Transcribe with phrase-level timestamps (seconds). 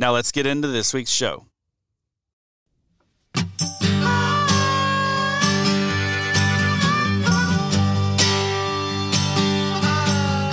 [0.00, 1.46] Now let's get into this week's show.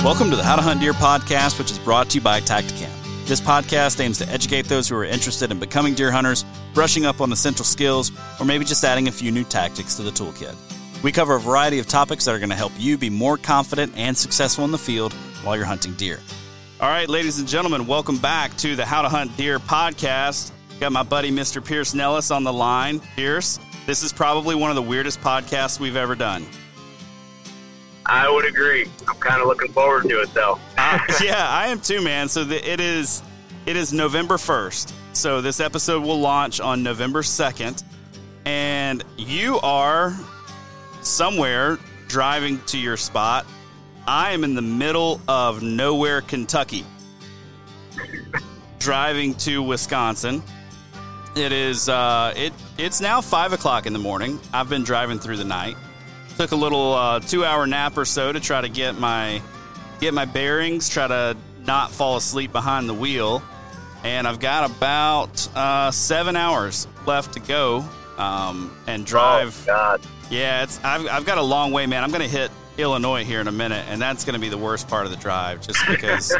[0.04, 2.90] Welcome to the How to Hunt Deer podcast, which is brought to you by Tactacam.
[3.28, 7.22] This podcast aims to educate those who are interested in becoming deer hunters, brushing up
[7.22, 10.56] on essential skills, or maybe just adding a few new tactics to the toolkit.
[11.04, 13.94] We cover a variety of topics that are going to help you be more confident
[13.96, 15.14] and successful in the field
[15.44, 16.20] while you're hunting deer.
[16.82, 20.52] All right, ladies and gentlemen, welcome back to the How to Hunt Deer podcast.
[20.82, 21.66] Got my buddy Mr.
[21.66, 23.00] Pierce Nelles on the line.
[23.16, 26.46] Pierce, this is probably one of the weirdest podcasts we've ever done.
[28.06, 28.90] I would agree.
[29.08, 30.60] I'm kind of looking forward to it, though.
[30.78, 32.28] uh, yeah, I am too, man.
[32.28, 33.24] So the, it is
[33.66, 34.94] it is November first.
[35.14, 37.86] So this episode will launch on November second,
[38.44, 40.14] and you are
[41.02, 43.46] somewhere driving to your spot.
[44.08, 46.86] I am in the middle of nowhere, Kentucky,
[48.78, 50.44] driving to Wisconsin.
[51.36, 54.40] It is uh, it it's now five o'clock in the morning.
[54.54, 55.76] I've been driving through the night.
[56.38, 59.42] Took a little uh, two hour nap or so to try to get my
[60.00, 61.36] get my bearings, try to
[61.66, 63.42] not fall asleep behind the wheel,
[64.04, 67.84] and I've got about uh, seven hours left to go
[68.18, 69.60] um, and drive.
[69.64, 70.02] Oh, God.
[70.30, 72.04] Yeah, it's I've, I've got a long way, man.
[72.04, 74.58] I'm going to hit Illinois here in a minute, and that's going to be the
[74.58, 76.36] worst part of the drive, just because.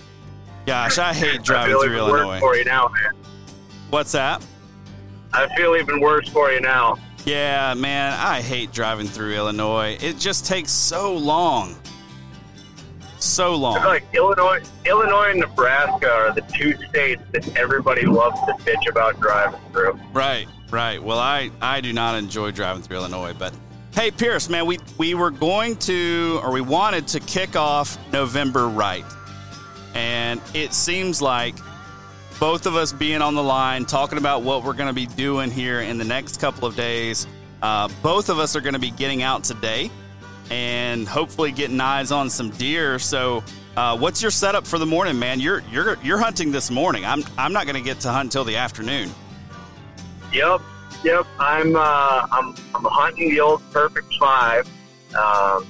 [0.66, 2.28] gosh, I hate driving I through Illinois.
[2.28, 3.12] Worse for you now, man.
[3.90, 4.44] What's that?
[5.32, 6.96] I feel even worse for you now.
[7.24, 9.98] Yeah, man, I hate driving through Illinois.
[10.00, 11.76] It just takes so long.
[13.18, 13.82] So long.
[13.82, 19.20] Like Illinois, Illinois and Nebraska are the two states that everybody loves to bitch about
[19.20, 19.98] driving through.
[20.12, 21.02] Right, right.
[21.02, 23.52] Well, I I do not enjoy driving through Illinois, but
[23.96, 28.68] hey, Pierce, man, we we were going to or we wanted to kick off November
[28.68, 29.04] right,
[29.94, 31.56] and it seems like
[32.38, 35.50] both of us being on the line talking about what we're going to be doing
[35.50, 37.26] here in the next couple of days.
[37.62, 39.90] Uh, both of us are going to be getting out today
[40.50, 42.98] and hopefully getting eyes on some deer.
[42.98, 43.42] So,
[43.78, 45.40] uh, what's your setup for the morning, man?
[45.40, 47.06] You're you're you're hunting this morning.
[47.06, 49.10] I'm I'm not going to get to hunt until the afternoon.
[50.32, 50.60] Yep,
[51.04, 51.26] yep.
[51.38, 54.68] I'm uh, I'm I'm hunting the old Perfect Five
[55.18, 55.66] um,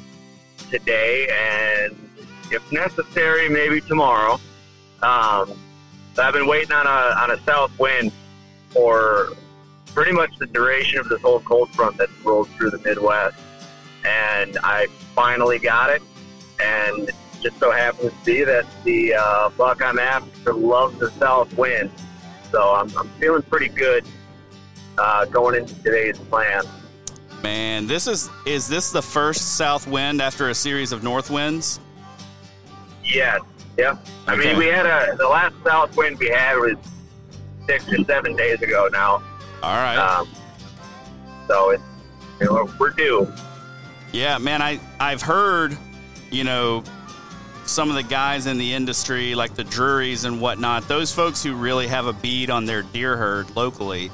[0.70, 1.96] today, and
[2.50, 4.40] if necessary, maybe tomorrow.
[5.02, 5.52] Um,
[6.18, 8.12] I've been waiting on a on a south wind
[8.70, 9.30] for
[9.94, 13.36] pretty much the duration of this whole cold front that's rolled through the Midwest,
[14.04, 16.02] and I finally got it.
[16.60, 17.10] And
[17.42, 21.90] just so happens to be that the uh, buck I'm after loves the south wind,
[22.50, 24.06] so I'm, I'm feeling pretty good
[24.98, 26.62] uh, going into today's plan.
[27.42, 31.80] Man, this is is this the first south wind after a series of north winds?
[33.04, 33.40] Yes.
[33.76, 33.98] Yep.
[34.26, 34.48] I Okay.
[34.48, 36.76] mean, we had a the last south wind we had was
[37.66, 39.22] six or seven days ago now.
[39.62, 39.96] All right.
[39.98, 40.28] Um,
[41.46, 41.82] so it's
[42.40, 43.32] you know, we're due.
[44.12, 45.76] Yeah, man, I I've heard,
[46.30, 46.82] you know,
[47.66, 51.54] some of the guys in the industry, like the Drurys and whatnot, those folks who
[51.54, 54.10] really have a bead on their deer herd locally,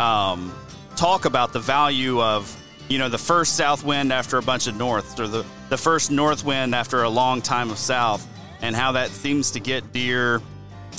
[0.00, 0.52] um,
[0.96, 2.56] talk about the value of,
[2.88, 6.10] you know, the first south wind after a bunch of norths, or the the first
[6.10, 8.26] north wind after a long time of south,
[8.62, 10.40] and how that seems to get deer.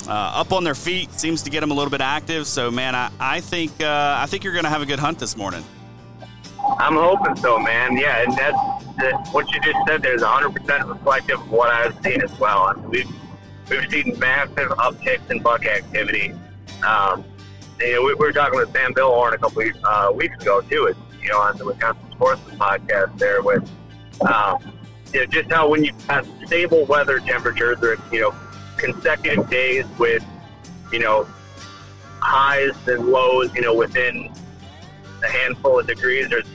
[0.08, 2.46] Uh, up on their feet seems to get them a little bit active.
[2.46, 5.36] So, man, I, I think uh, I think you're to have a good hunt this
[5.36, 5.64] morning.
[6.78, 7.96] I'm hoping so, man.
[7.96, 10.02] Yeah, and that's that, what you just said.
[10.02, 12.74] There's 100 percent reflective of what I've seen as well.
[12.88, 13.08] We've
[13.68, 16.34] we've seen massive upticks in buck activity.
[16.86, 17.24] Um,
[17.82, 20.60] you know, we, we were talking with Sam Billhorn a couple weeks, uh, weeks ago
[20.60, 20.86] too.
[20.86, 23.68] It's, you know, on the Wisconsin Sportsman podcast there with
[24.22, 24.58] um,
[25.12, 28.34] you know, just how when you have stable weather temperatures or you know
[28.76, 30.24] consecutive days with
[30.92, 31.26] you know
[32.20, 34.32] highs and lows, you know, within
[35.24, 36.46] a handful of degrees, there's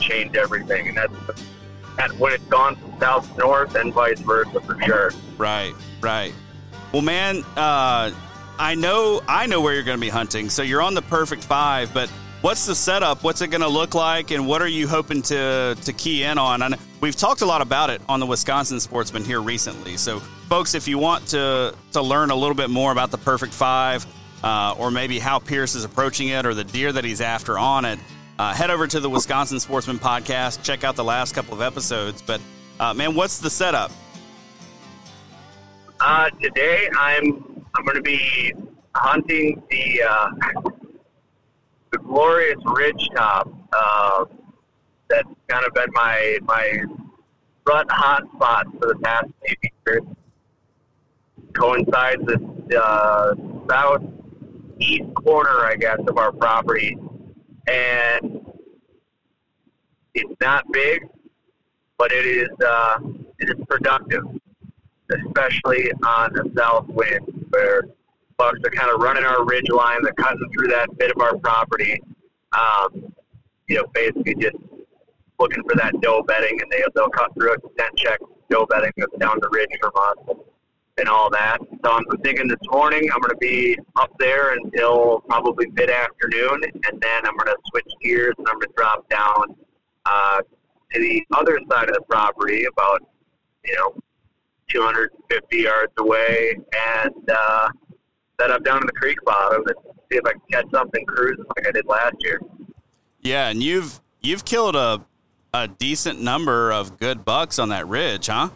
[0.00, 1.12] change everything, and that's
[1.96, 5.10] that when it's gone from south to north and vice versa for sure.
[5.38, 5.74] Right,
[6.06, 6.32] right.
[6.92, 8.12] Well, man, uh,
[8.58, 10.48] I know I know where you're going to be hunting.
[10.50, 12.08] So you're on the perfect five, but
[12.42, 13.24] what's the setup?
[13.24, 16.38] What's it going to look like, and what are you hoping to to key in
[16.38, 16.62] on?
[16.62, 19.96] And we've talked a lot about it on the Wisconsin Sportsman here recently.
[19.96, 23.52] So, folks, if you want to to learn a little bit more about the perfect
[23.52, 24.06] five,
[24.44, 27.84] uh, or maybe how Pierce is approaching it, or the deer that he's after on
[27.84, 27.98] it,
[28.38, 30.62] uh, head over to the Wisconsin Sportsman podcast.
[30.62, 32.22] Check out the last couple of episodes.
[32.22, 32.40] But
[32.78, 33.90] uh, man, what's the setup?
[35.98, 38.52] Uh, today I'm I'm going to be
[38.94, 40.28] hunting the uh,
[41.90, 43.50] the glorious ridge top.
[43.72, 44.26] Uh,
[45.08, 46.82] that's kind of been my my
[47.66, 50.02] rut hot spot for the past maybe years.
[51.54, 53.34] Coincides with uh,
[53.68, 56.94] southeast corner, I guess, of our property,
[57.68, 58.44] and
[60.14, 61.08] it's not big,
[61.96, 62.98] but it is uh,
[63.38, 64.24] it is productive
[65.10, 67.82] especially on the south wind, where
[68.36, 71.36] bucks are kind of running our ridge line, they're cutting through that bit of our
[71.38, 72.00] property.
[72.52, 73.12] Um,
[73.68, 74.56] you know, basically just
[75.38, 78.20] looking for that doe bedding, and they, they'll cut through it, then check
[78.50, 80.36] doe bedding that's down the ridge from us
[80.98, 81.58] and all that.
[81.84, 86.60] So I'm thinking this morning I'm going to be up there until probably mid afternoon,
[86.64, 89.56] and then I'm going to switch gears and I'm going to drop down
[90.06, 90.40] uh,
[90.92, 93.02] to the other side of the property about,
[93.64, 94.02] you know,
[94.68, 97.68] 250 yards away and uh,
[98.40, 99.76] set up down in the creek bottom and
[100.10, 102.40] see if I can catch something cruising like I did last year.
[103.20, 105.04] Yeah, and you've you've killed a
[105.52, 108.50] a decent number of good bucks on that ridge, huh?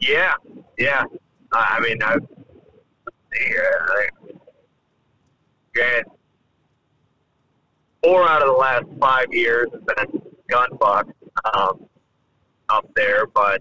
[0.00, 0.34] Yeah,
[0.78, 1.04] yeah.
[1.52, 2.16] I I mean, I,
[3.50, 4.08] yeah, I,
[8.06, 11.12] four out of the last five years have been a gun bucks
[11.54, 11.86] um,
[12.68, 13.60] up there, but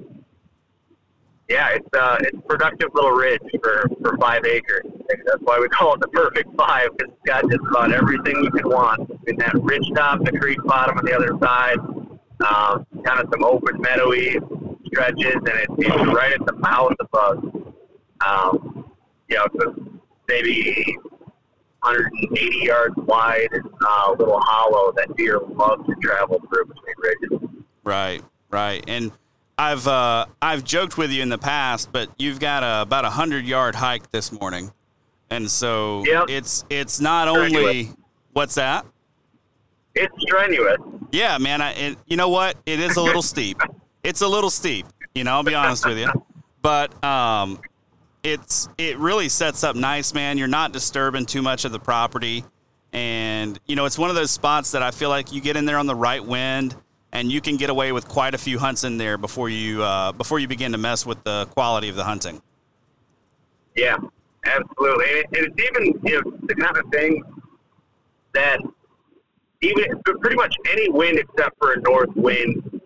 [1.50, 4.84] yeah, it's uh, it's productive little ridge for, for five acres.
[5.08, 8.50] That's why we call it the perfect five because it's got just about everything you
[8.50, 9.10] could want.
[9.28, 13.44] In that ridge top, the creek bottom on the other side, um, kind of some
[13.44, 14.40] open meadowy
[14.88, 18.92] stretches, and it, it's right at the mouth of a, um,
[19.30, 19.76] you know,
[20.28, 20.98] maybe
[21.82, 23.50] 180 yards wide
[23.88, 27.50] uh, little hollow that deer love to travel through between ridges.
[27.84, 28.84] Right, right.
[28.88, 29.12] And
[29.58, 33.10] I've uh, I've joked with you in the past, but you've got a, about a
[33.10, 34.72] hundred yard hike this morning,
[35.30, 36.26] and so Yep.
[36.30, 37.58] it's it's not Strenuous.
[37.64, 37.90] only
[38.34, 38.86] what's that?
[39.94, 40.78] It's strenuous.
[41.14, 41.62] Yeah, man.
[41.62, 42.58] I, it, you know what?
[42.66, 43.58] It is a little steep.
[44.04, 44.86] It's a little steep.
[45.14, 46.10] You know, I'll be honest with you.
[46.62, 47.62] But um,
[48.24, 50.38] it's it really sets up nice, man.
[50.38, 52.44] You're not disturbing too much of the property,
[52.92, 55.64] and you know, it's one of those spots that I feel like you get in
[55.64, 56.76] there on the right wind,
[57.16, 60.12] and you can get away with quite a few hunts in there before you uh,
[60.12, 62.42] before you begin to mess with the quality of the hunting.
[63.74, 63.96] Yeah,
[64.46, 65.06] absolutely.
[65.10, 67.24] And, it, it's even you know the kind of thing
[68.34, 68.60] that
[69.62, 72.82] even pretty much any wind except for a north wind,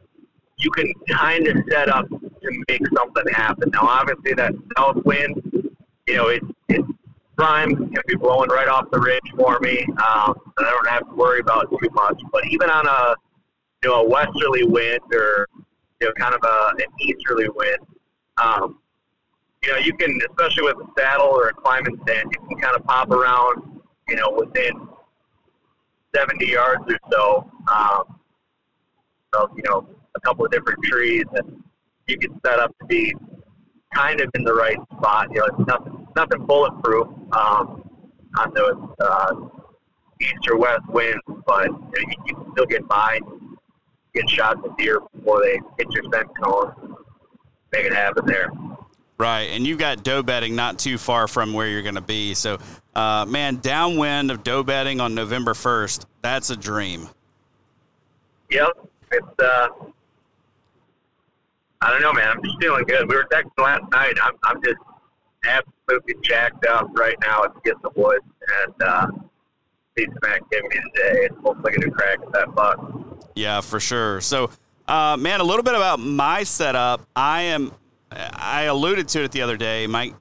[0.57, 3.71] you can kind of set up to make something happen.
[3.73, 5.41] Now, obviously, that south wind,
[6.05, 6.87] you know, it's it's
[7.35, 7.71] prime.
[7.71, 11.09] It's going to be blowing right off the ridge for me, um, I don't have
[11.09, 12.21] to worry about too much.
[12.31, 13.15] But even on a
[13.83, 15.47] you know a westerly wind or
[16.01, 17.79] you know kind of a, an easterly wind,
[18.41, 18.79] um,
[19.63, 22.75] you know, you can, especially with a saddle or a climbing stand, you can kind
[22.75, 24.71] of pop around, you know, within
[26.15, 28.19] 70 yards or so, um,
[29.33, 31.61] of, you know, a couple of different trees, and
[32.07, 33.13] you can set up to be
[33.93, 35.27] kind of in the right spot.
[35.31, 37.83] You know, it's nothing, nothing bulletproof um,
[38.37, 39.35] on those uh,
[40.21, 43.19] east or west winds, but you, know, you, you can still get by,
[44.13, 46.95] get shots of deer before they hit your scent cone,
[47.71, 48.51] make it happen there.
[49.17, 52.33] Right, and you've got doe bedding not too far from where you're going to be.
[52.33, 52.57] So,
[52.95, 57.09] uh, man, downwind of doe bedding on November 1st, that's a dream.
[58.49, 59.67] Yep, it's uh,
[61.81, 62.27] I don't know, man.
[62.27, 63.07] I'm just feeling good.
[63.09, 64.15] We were texting last night.
[64.21, 64.79] I'm, I'm just
[65.45, 68.25] absolutely jacked up right now to get the woods
[68.63, 69.07] and uh,
[69.97, 72.79] see some activity today and hopefully get a crack at that buck.
[73.39, 74.19] Yeah, for sure.
[74.19, 74.49] So,
[74.85, 77.07] uh, man, a little bit about my setup.
[77.15, 77.71] I am
[78.11, 79.87] I alluded to it the other day.
[79.87, 80.13] My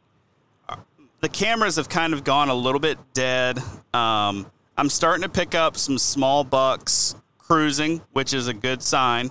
[1.20, 3.58] the cameras have kind of gone a little bit dead.
[3.92, 9.26] Um, I'm starting to pick up some small bucks cruising, which is a good sign.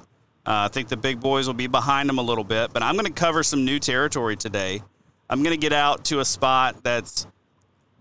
[0.46, 2.96] Uh, I think the big boys will be behind them a little bit, but I'm
[2.96, 4.82] going to cover some new territory today.
[5.30, 7.26] I'm going to get out to a spot that's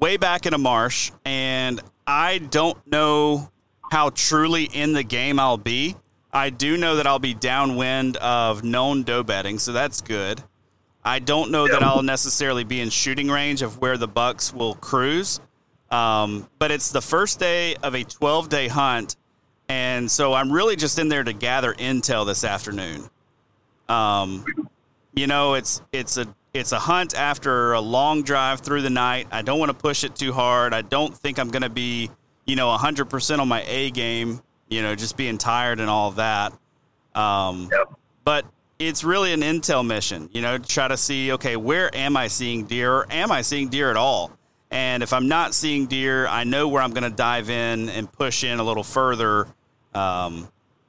[0.00, 3.52] way back in a marsh, and I don't know
[3.90, 5.96] how truly in the game I'll be.
[6.32, 10.42] I do know that I'll be downwind of known doe bedding, so that's good.
[11.04, 14.74] I don't know that I'll necessarily be in shooting range of where the bucks will
[14.74, 15.40] cruise,
[15.90, 19.16] um, but it's the first day of a 12 day hunt,
[19.68, 23.08] and so I'm really just in there to gather intel this afternoon.
[23.88, 24.44] Um,
[25.14, 26.26] you know, it's it's a
[26.56, 29.28] it's a hunt after a long drive through the night.
[29.30, 30.74] I don't want to push it too hard.
[30.74, 32.10] I don't think I'm going to be,
[32.46, 36.16] you know, 100% on my A game you know, just being tired and all of
[36.16, 36.52] that.
[37.14, 37.92] Um, yep.
[38.24, 38.44] But
[38.78, 42.28] it's really an intel mission, you know, to try to see, okay, where am I
[42.28, 42.92] seeing deer?
[42.92, 44.32] Or am I seeing deer at all?
[44.70, 48.10] And if I'm not seeing deer, I know where I'm going to dive in and
[48.10, 49.46] push in a little further
[49.94, 50.48] um,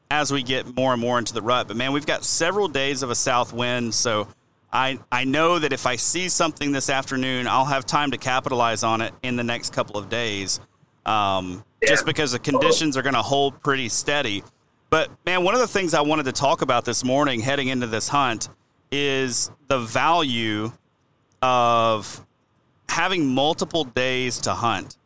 [0.09, 1.67] as we get more and more into the rut.
[1.67, 4.27] But man, we've got several days of a south wind, so
[4.73, 8.83] I I know that if I see something this afternoon, I'll have time to capitalize
[8.83, 10.59] on it in the next couple of days.
[11.07, 11.89] Um, yeah.
[11.89, 14.43] just because the conditions are going to hold pretty steady.
[14.89, 17.87] But man, one of the things I wanted to talk about this morning heading into
[17.87, 18.49] this hunt
[18.91, 20.71] is the value
[21.41, 22.25] of
[22.89, 24.97] having multiple days to hunt.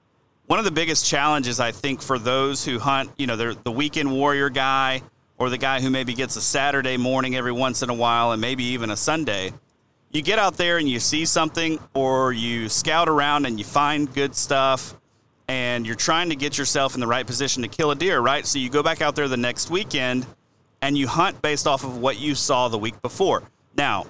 [0.48, 3.72] One of the biggest challenges I think for those who hunt, you know, they're the
[3.72, 5.02] weekend warrior guy
[5.38, 8.42] or the guy who maybe gets a Saturday morning every once in a while and
[8.42, 9.52] maybe even a Sunday.
[10.12, 14.14] You get out there and you see something or you scout around and you find
[14.14, 14.96] good stuff
[15.52, 18.48] and you're trying to get yourself in the right position to kill a deer, right?
[18.48, 20.26] So you go back out there the next weekend
[20.82, 23.44] and you hunt based off of what you saw the week before.
[23.76, 24.06] Now,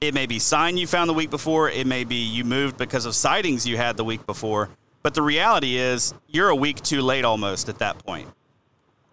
[0.00, 3.06] it may be sign you found the week before, it may be you moved because
[3.06, 4.68] of sightings you had the week before,
[5.04, 8.26] but the reality is you're a week too late almost at that point.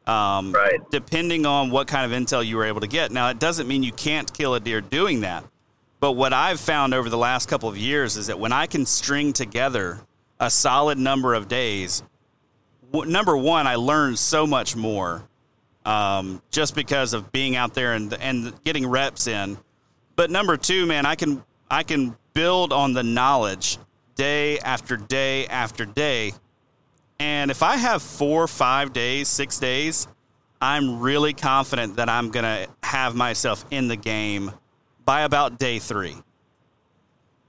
[0.08, 0.80] Um, right.
[0.90, 3.12] Depending on what kind of intel you were able to get.
[3.12, 5.44] Now, it doesn't mean you can't kill a deer doing that.
[6.00, 8.88] But what I've found over the last couple of years is that when I can
[8.88, 10.02] string together
[10.42, 12.04] a solid number of days,
[12.92, 15.24] w- number one, I learned so much more
[15.86, 19.58] um, just because of being out there and and getting reps in.
[20.16, 23.78] But number two, man, I can I can build on the knowledge
[24.16, 26.34] day after day after day.
[27.20, 30.08] And if I have four, five days, six days,
[30.60, 34.52] I'm really confident that I'm going to have myself in the game
[35.06, 36.16] by about day three.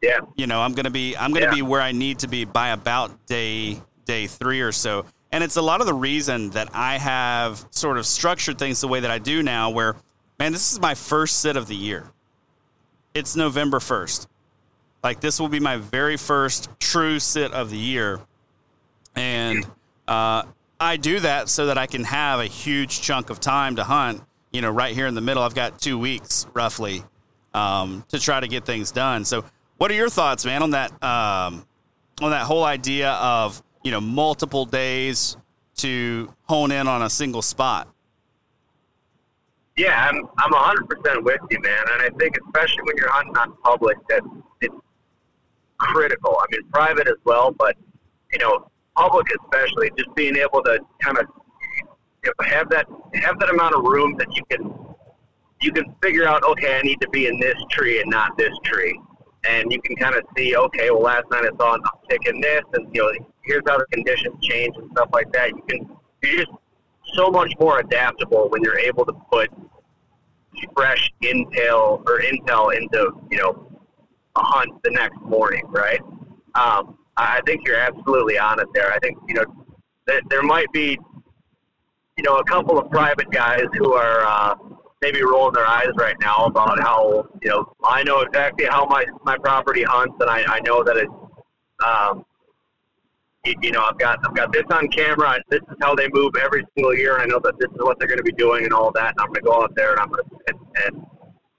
[0.02, 0.18] Yeah.
[0.37, 1.54] You know, I'm gonna be I'm gonna yeah.
[1.54, 5.06] be where I need to be by about day day three or so.
[5.32, 8.88] And it's a lot of the reason that I have sort of structured things the
[8.88, 9.97] way that I do now, where,
[10.38, 12.04] man, this is my first sit of the year.
[13.14, 14.26] It's November 1st.
[15.02, 18.21] Like, this will be my very first true sit of the year.
[19.16, 19.66] And
[20.06, 20.44] uh,
[20.78, 24.23] I do that so that I can have a huge chunk of time to hunt.
[24.52, 27.02] You know, right here in the middle, I've got two weeks roughly
[27.54, 29.25] um, to try to get things done.
[29.25, 29.44] So
[29.83, 31.67] what are your thoughts, man, on that um,
[32.21, 35.37] on that whole idea of you know multiple days
[35.79, 37.89] to hone in on a single spot?
[39.77, 43.37] Yeah, I'm I'm 100 percent with you, man, and I think especially when you're hunting
[43.37, 44.23] on public, that
[44.61, 44.73] it's
[45.79, 46.39] critical.
[46.39, 47.77] I mean, private as well, but
[48.33, 51.27] you know, public especially, just being able to kind of
[52.45, 54.73] have that have that amount of room that you can
[55.61, 56.45] you can figure out.
[56.45, 58.97] Okay, I need to be in this tree and not this tree
[59.49, 62.41] and you can kind of see, okay, well, last night I saw an uptick in
[62.41, 65.49] this, and you know, here's how the conditions change and stuff like that.
[65.49, 66.53] You can, you're just
[67.15, 69.51] so much more adaptable when you're able to put
[70.77, 73.67] fresh intel or intel into, you know,
[74.37, 76.01] a hunt the next morning, right?
[76.55, 78.93] Um, I think you're absolutely on it there.
[78.93, 79.45] I think you know
[80.09, 80.99] th- there might be
[82.17, 84.55] you know a couple of private guys who are uh,
[85.02, 89.04] maybe rolling their eyes right now about how you know I know exactly how my
[89.25, 91.12] my property hunts, and I, I know that it's
[91.85, 92.25] um,
[93.44, 95.42] you, you know I've got I've got this on camera.
[95.50, 97.99] This is how they move every single year, and I know that this is what
[97.99, 99.11] they're going to be doing and all that.
[99.11, 101.06] And I'm going to go out there and I'm going to and, and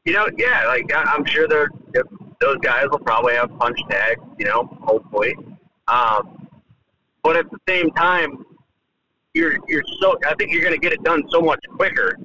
[0.06, 1.70] you know yeah, like I'm sure they're
[2.40, 5.34] those guys will probably have punch tags, you know, hopefully.
[5.88, 6.48] Um,
[7.24, 8.46] but at the same time,
[9.34, 12.18] you're you're so I think you're going to get it done so much quicker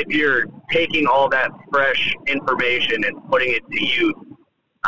[0.00, 4.14] if you're taking all that fresh information and putting it to use.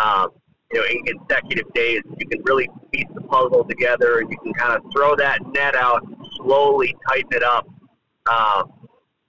[0.02, 0.28] Um,
[0.72, 4.20] you know, in consecutive days, you can really piece the puzzle together.
[4.20, 6.02] and You can kind of throw that net out,
[6.38, 7.68] slowly tighten it up.
[8.30, 8.72] Um,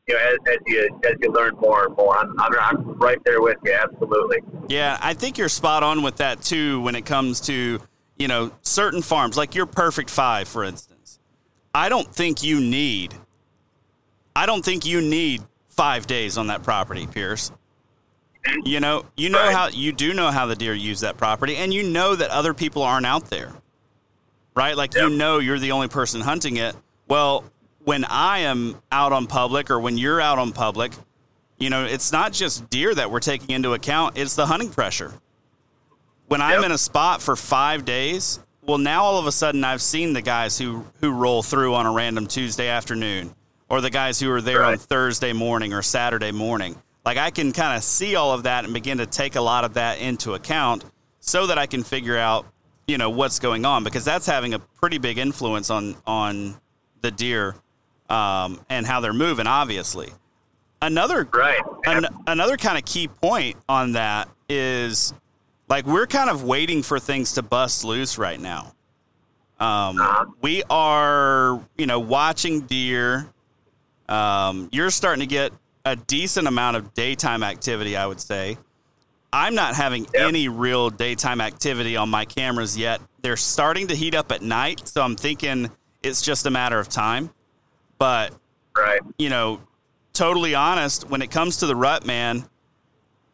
[0.08, 2.18] you know, as, as, you as you learn more and more.
[2.18, 4.38] I'm, I'm, I'm right there with you, absolutely.
[4.68, 6.82] Yeah, I think you're spot on with that too.
[6.82, 7.82] When it comes to
[8.18, 11.20] you know certain farms, like your Perfect Five, for instance,
[11.74, 13.14] I don't think you need.
[14.36, 15.44] I don't think you need
[15.76, 17.52] five days on that property, Pierce.
[18.66, 19.56] You know, you know right.
[19.56, 22.54] how you do know how the deer use that property, and you know that other
[22.54, 23.54] people aren't out there,
[24.54, 24.76] right?
[24.76, 25.10] Like yep.
[25.10, 26.76] you know you're the only person hunting it.
[27.08, 27.46] Well,
[27.86, 30.92] when I am out on public or when you're out on public,
[31.58, 35.14] you know, it's not just deer that we're taking into account, it's the hunting pressure.
[36.28, 36.58] When yep.
[36.58, 40.14] I'm in a spot for five days, well, now all of a sudden I've seen
[40.14, 43.34] the guys who, who roll through on a random Tuesday afternoon
[43.70, 44.74] or the guys who are there right.
[44.74, 46.76] on Thursday morning or Saturday morning.
[47.06, 49.66] Like I can kind of see all of that and begin to take a lot
[49.66, 50.86] of that into account
[51.20, 52.46] so that I can figure out,
[52.88, 56.56] you know, what's going on because that's having a pretty big influence on on
[57.02, 57.56] the deer
[58.10, 59.48] um, and how they're moving.
[59.48, 60.10] Obviously,
[60.82, 65.14] another right an, another kind of key point on that is
[65.68, 68.74] like we're kind of waiting for things to bust loose right now.
[69.60, 70.26] Um, uh-huh.
[70.42, 73.33] We are, you know, watching deer.
[74.10, 75.54] Um, you're starting to get
[75.86, 78.58] a decent amount of daytime activity, I would say.
[79.32, 80.28] I'm not having yep.
[80.28, 83.02] any real daytime activity on my cameras yet.
[83.22, 85.72] They're starting to heat up at night, so I'm thinking
[86.04, 87.32] it's just a matter of time.
[87.98, 88.34] But
[88.78, 89.62] right, you know,
[90.14, 92.46] totally honest, when it comes to the rut, man,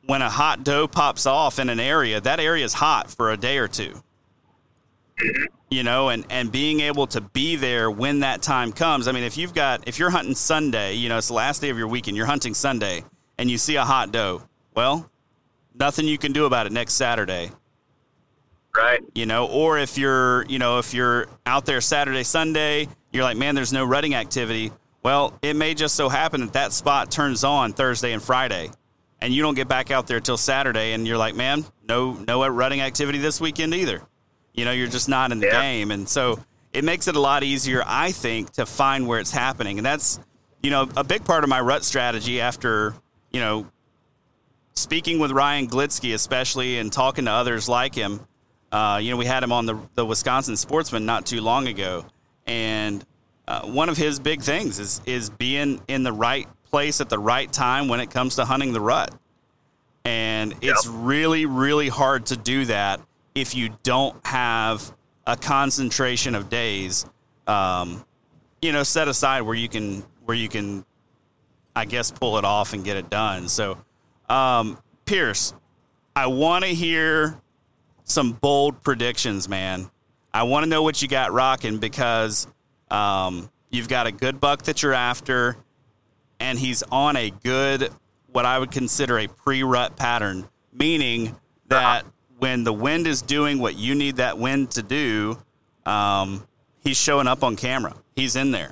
[0.05, 3.38] when a hot doe pops off in an area, that area is hot for a
[3.38, 3.99] day or 2 mm-hmm.
[5.69, 9.08] You know, and and being able to be there when that time comes.
[9.08, 11.69] I mean, if you've got if you're hunting Sunday, you know, it's the last day
[11.69, 13.03] of your weekend, you're hunting Sunday,
[13.38, 14.41] and you see a hot doe,
[14.75, 15.10] well,
[15.79, 17.51] nothing you can do about it next Saturday.
[18.75, 19.01] Right.
[19.15, 23.38] You know, or if you're, you know, if you're out there Saturday, Sunday, you're like,
[23.38, 24.71] man, there's no rutting activity.
[25.03, 28.69] Well, it may just so happen that that spot turns on Thursday and Friday,
[29.21, 32.47] and you don't get back out there till Saturday, and you're like, man, no, no
[32.47, 34.01] rutting activity this weekend either.
[34.60, 35.62] You know, you're just not in the yeah.
[35.62, 36.39] game, and so
[36.74, 40.19] it makes it a lot easier, I think, to find where it's happening, and that's,
[40.62, 42.93] you know, a big part of my rut strategy after,
[43.32, 43.67] you know,
[44.76, 48.19] speaking with Ryan Glitzky, especially, and talking to others like him.
[48.72, 52.06] Uh, you know, we had him on the the Wisconsin Sportsman not too long ago
[52.50, 53.06] and
[53.48, 57.19] uh, one of his big things is is being in the right place at the
[57.19, 59.13] right time when it comes to hunting the rut.
[60.04, 60.93] And it's yep.
[60.98, 63.02] really, really hard to do that
[63.36, 64.94] if you don't have
[65.26, 67.06] a concentration of days,
[67.48, 68.06] um,
[68.62, 70.86] you know, set aside where you can where you can,
[71.76, 73.48] I guess, pull it off and get it done.
[73.48, 73.78] So,
[74.28, 75.54] um, Pierce,
[76.15, 77.39] I want to hear
[78.04, 79.89] some bold predictions, man.
[80.34, 82.48] I want to know what you got rocking because
[82.92, 85.58] um, you've got a good buck that you're after,
[86.39, 87.89] and he's on a good,
[88.28, 91.36] what I would consider a pre rut pattern, meaning
[91.68, 92.06] that
[92.39, 95.38] when the wind is doing what you need that wind to do,
[95.86, 96.45] um,
[96.84, 97.93] he's showing up on camera.
[98.15, 98.71] He's in there.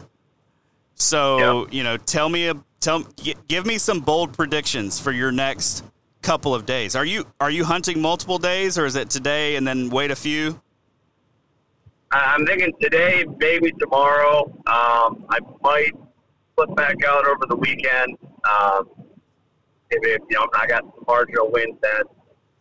[0.96, 1.74] So, yep.
[1.74, 3.06] you know, tell me, a, tell,
[3.48, 5.84] give me some bold predictions for your next
[6.22, 6.96] couple of days.
[6.96, 10.16] Are you are you hunting multiple days, or is it today and then wait a
[10.16, 10.60] few?
[12.12, 14.46] I'm thinking today, maybe tomorrow.
[14.66, 15.92] Um, I might
[16.56, 18.18] flip back out over the weekend.
[18.50, 18.90] Um,
[19.92, 22.04] if, if you know, I got some marginal wind then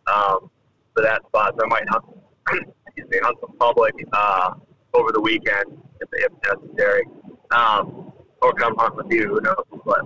[0.07, 0.49] um,
[0.97, 2.05] for that spot, so I might hunt,
[2.87, 4.53] excuse me, hunt some public uh,
[4.95, 7.03] over the weekend if, if necessary,
[7.51, 9.27] um, or come hunt with you.
[9.27, 9.63] Who knows?
[9.85, 10.01] But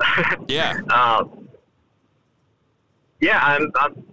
[0.49, 1.47] yeah, um,
[3.21, 4.03] yeah, I'm, I'm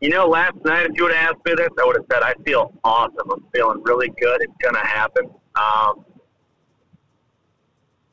[0.00, 2.24] You know, last night, if you would have asked me this, I would have said,
[2.24, 3.30] I feel awesome.
[3.30, 4.42] I'm feeling really good.
[4.42, 5.30] It's going to happen.
[5.54, 6.04] Um,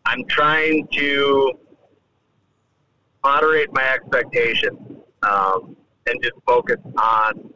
[0.06, 1.54] I'm trying to
[3.24, 5.76] moderate my expectations um,
[6.08, 7.54] and just focus on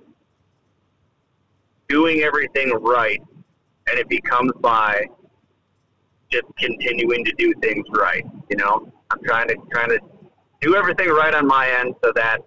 [1.89, 3.21] doing everything right,
[3.88, 5.06] and it becomes by
[6.32, 8.23] just continuing to do things right.
[8.49, 9.99] You know, I'm trying to trying to
[10.62, 12.39] do everything right on my end so that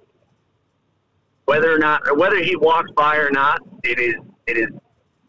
[1.45, 4.69] whether or not or whether he walks by or not, it is it is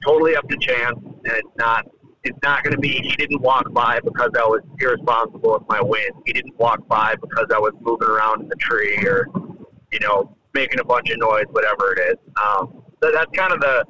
[0.06, 1.86] totally up to chance, and it's not
[2.24, 5.82] it's not going to be he didn't walk by because I was irresponsible with my
[5.82, 6.10] win.
[6.26, 9.28] He didn't walk by because I was moving around in the tree or
[9.92, 12.18] you know making a bunch of noise, whatever it is.
[12.36, 13.86] Um, so that's kind of the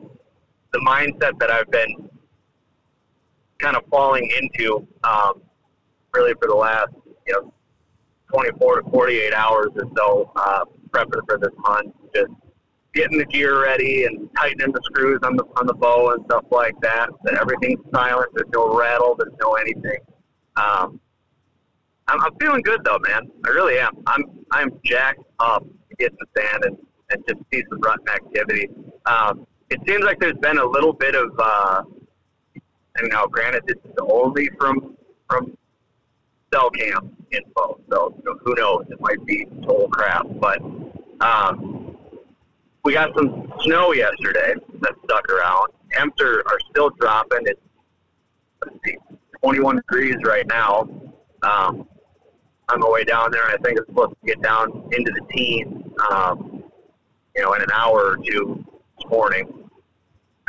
[0.73, 2.09] the mindset that I've been
[3.59, 5.41] kind of falling into um,
[6.13, 6.89] really for the last
[7.25, 7.53] you know
[8.33, 11.93] 24 to 48 hours or so uh, prepping for this hunt.
[12.13, 12.31] Just
[12.93, 16.45] getting the gear ready and tightening the screws on the on the bow and stuff
[16.51, 17.09] like that.
[17.25, 18.29] So everything's silent.
[18.33, 19.15] There's no rattle.
[19.17, 19.99] There's no anything.
[20.55, 20.99] Um,
[22.07, 23.29] I'm, I'm feeling good though, man.
[23.45, 23.91] I really am.
[24.07, 25.65] I'm I'm jacked up
[25.99, 26.77] get in the sand and,
[27.11, 28.69] and just see some rutting activity.
[29.05, 31.83] Um, it seems like there's been a little bit of, uh,
[32.55, 34.95] you know, granted this is only from
[35.29, 35.57] from
[36.53, 38.85] cell cam info, so you know, who knows?
[38.89, 40.61] It might be total crap, but
[41.19, 41.97] um,
[42.83, 45.73] we got some snow yesterday that stuck around.
[45.91, 47.39] Temps are, are still dropping.
[47.43, 47.59] It's
[48.63, 48.97] let's see,
[49.43, 50.87] 21 degrees right now.
[51.43, 51.87] Um,
[52.69, 55.85] on my way down there, I think it's supposed to get down into the teens,
[56.11, 56.63] um,
[57.35, 58.63] you know, in an hour or two
[58.97, 59.69] this morning.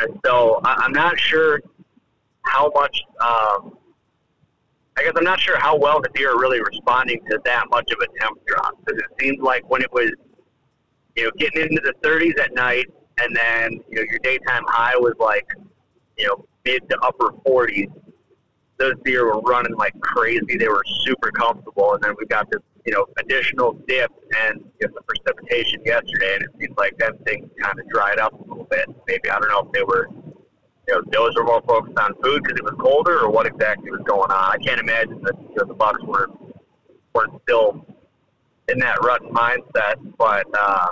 [0.00, 1.60] And so I, I'm not sure
[2.42, 3.00] how much.
[3.20, 3.76] Um,
[4.96, 7.88] I guess I'm not sure how well the deer are really responding to that much
[7.92, 10.10] of a temp drop because it seems like when it was,
[11.14, 12.86] you know, getting into the 30s at night,
[13.20, 15.46] and then you know your daytime high was like,
[16.16, 17.92] you know, mid to upper 40s.
[18.78, 20.56] Those deer were running like crazy.
[20.56, 24.12] They were super comfortable, and then we got this, you know, additional dip
[24.46, 28.18] and you know, some precipitation yesterday, and it seems like them things kind of dried
[28.18, 28.86] up a little bit.
[29.08, 30.08] Maybe I don't know if they were
[30.88, 33.90] you know, those were more focused on food because it was colder, or what exactly
[33.90, 34.52] was going on.
[34.52, 36.30] I can't imagine that you know, the Bucks were
[37.14, 37.84] were still
[38.68, 40.88] in that rut mindset, but uh,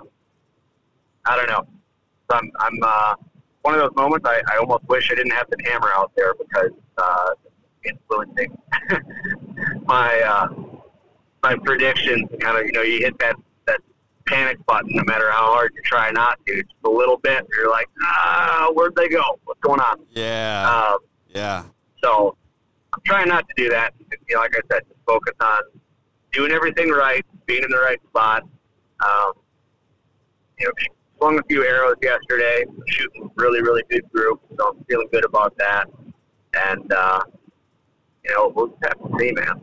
[1.25, 1.67] I don't know.
[2.31, 3.15] So I'm, I'm uh,
[3.63, 4.27] one of those moments.
[4.29, 7.31] I, I almost wish I didn't have the camera out there because uh,
[7.89, 8.57] influencing
[9.85, 10.49] my uh,
[11.43, 12.29] my predictions.
[12.41, 13.81] Kind of, you know, you hit that that
[14.27, 16.63] panic button no matter how hard you try not to.
[16.63, 19.23] Just a little bit, you're like, ah, where'd they go?
[19.45, 20.01] What's going on?
[20.11, 20.71] Yeah.
[20.71, 21.65] Um, yeah.
[22.03, 22.37] so
[22.93, 23.93] I'm trying not to do that.
[24.29, 25.61] You know, like I said, just focus on
[26.33, 28.43] doing everything right, being in the right spot.
[29.05, 29.33] Um,
[30.59, 30.73] you know,
[31.19, 35.57] swung a few arrows yesterday, shooting really, really good group, so I'm feeling good about
[35.59, 35.85] that.
[36.55, 37.21] And uh,
[38.27, 39.61] you know, we'll have to see, man.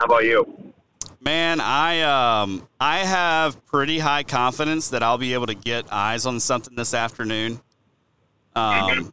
[0.00, 0.72] How about you?
[1.20, 6.24] Man, I um I have pretty high confidence that I'll be able to get eyes
[6.26, 7.60] on something this afternoon.
[8.54, 9.12] Um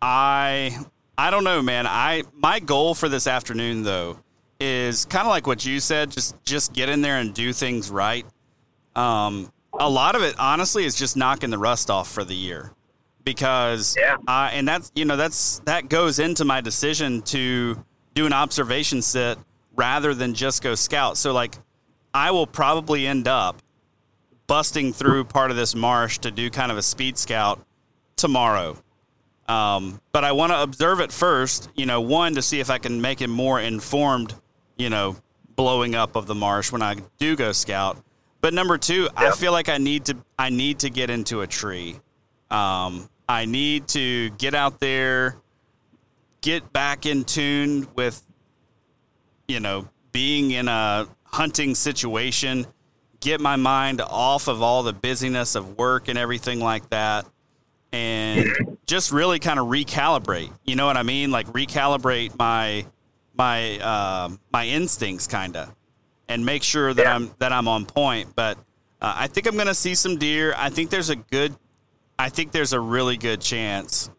[0.00, 0.78] I
[1.18, 1.86] I don't know, man.
[1.86, 4.18] I my goal for this afternoon though
[4.60, 7.90] is kind of like what you said, just just get in there and do things
[7.90, 8.24] right.
[8.96, 12.72] Um a lot of it honestly is just knocking the rust off for the year.
[13.24, 14.16] Because Yeah.
[14.28, 17.82] uh, and that's you know that's that goes into my decision to
[18.14, 19.38] do an observation sit
[19.76, 21.16] rather than just go scout.
[21.16, 21.56] So like
[22.12, 23.60] I will probably end up
[24.46, 27.64] busting through part of this marsh to do kind of a speed scout
[28.16, 28.76] tomorrow.
[29.48, 32.78] Um, but I want to observe it first, you know, one to see if I
[32.78, 34.34] can make it more informed,
[34.76, 35.16] you know,
[35.56, 38.02] blowing up of the marsh when I do go scout.
[38.40, 41.46] But number two, I feel like I need to I need to get into a
[41.46, 41.96] tree.
[42.50, 45.36] Um, I need to get out there,
[46.40, 48.22] get back in tune with,
[49.48, 52.66] you know, being in a hunting situation,
[53.20, 57.26] get my mind off of all the busyness of work and everything like that,
[57.92, 60.52] and just really kind of recalibrate.
[60.64, 61.30] You know what I mean?
[61.30, 62.86] Like recalibrate my
[63.36, 65.74] my um my instincts, kind of,
[66.28, 67.14] and make sure that Yeah.
[67.14, 68.36] I'm that I'm on point.
[68.36, 68.58] But
[69.00, 70.54] uh, I think I'm going to see some deer.
[70.56, 71.54] I think there's a good,
[72.18, 74.10] I think there's a really good chance,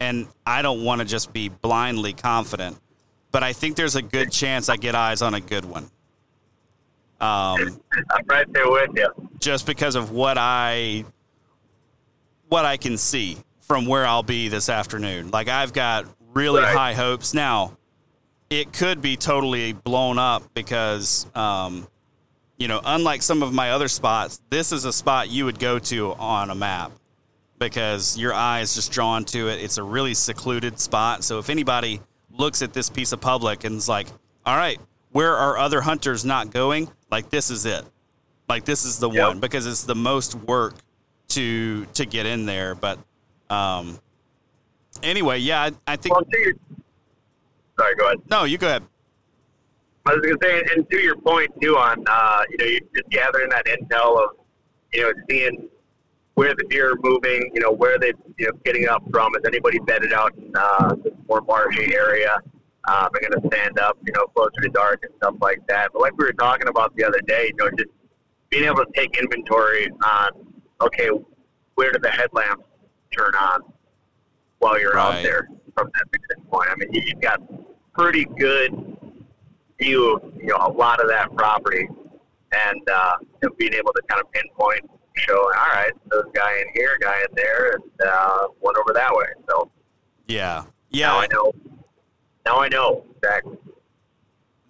[0.00, 2.78] and I don't want to just be blindly confident,
[3.32, 5.90] but I think there's a good chance I get eyes on a good one.
[7.20, 7.80] Um,
[8.12, 9.08] I'm right there with you.
[9.40, 11.04] just because of what I
[12.48, 15.30] what I can see from where I'll be this afternoon.
[15.32, 16.76] Like I've got really Right.
[16.76, 17.34] high hopes.
[17.34, 17.76] Now,
[18.50, 21.88] it could be totally blown up because um,
[22.56, 25.80] you know, unlike some of my other spots, this is a spot you would go
[25.80, 26.92] to on a map
[27.58, 29.60] because your eye is just drawn to it.
[29.62, 31.24] It's a really secluded spot.
[31.24, 32.00] So if anybody
[32.32, 34.06] looks at this piece of public and is like,
[34.46, 34.80] all right,
[35.12, 36.88] where are other hunters not going?
[37.10, 37.84] Like this is it.
[38.48, 39.26] Like this is the Yep.
[39.28, 40.74] one because it's the most work
[41.28, 42.74] to to get in there.
[42.74, 42.98] But
[43.50, 43.98] um,
[45.02, 46.52] anyway, yeah, I, I think Well, your,
[47.78, 48.18] sorry, go ahead.
[48.30, 48.44] no.
[48.44, 48.82] You go ahead.
[50.06, 52.80] I was going to say, and to your point too, on uh, you know, you're
[52.96, 54.30] just gathering that intel of
[54.94, 55.68] you know, seeing
[56.38, 59.34] where the deer are moving, you know, where they you know getting up from.
[59.34, 62.36] Is anybody bedded out in uh, this more marshy area?
[62.86, 65.88] Um, they're going to stand up, you know, closer to dark and stuff like that.
[65.92, 67.90] But like we were talking about the other day, you know, just
[68.50, 70.30] being able to take inventory on,
[70.80, 71.10] okay,
[71.74, 72.62] where do the headlamps
[73.16, 73.60] turn on
[74.60, 75.16] while you're Right.
[75.18, 76.68] out there from that fixing point?
[76.70, 77.42] I mean, you- you've got
[77.94, 78.70] pretty good
[79.80, 81.86] view of you know a lot of that property,
[82.52, 86.36] and uh, you know, being able to kind of pinpoint, show, all right, there's a
[86.36, 89.26] guy in here, a guy in there, and uh, one over that way.
[89.48, 89.70] So
[90.90, 91.52] Yeah, now I know.
[92.46, 93.56] Now I know exactly.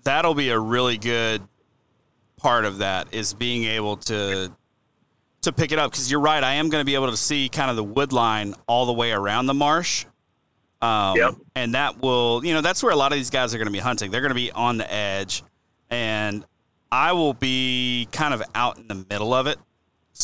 [0.04, 1.42] That'll be a really good
[2.38, 4.50] part of that is being able to
[5.42, 6.42] to pick it up because you're right.
[6.42, 8.92] I am going to be able to see kind of the wood line all the
[8.92, 10.04] way around the marsh.
[10.80, 11.34] Um, Yep.
[11.54, 13.72] And that will, you know, that's where a lot of these guys are going to
[13.72, 14.10] be hunting.
[14.10, 15.42] They're going to be on the edge,
[15.90, 16.44] and
[16.90, 19.58] I will be kind of out in the middle of it.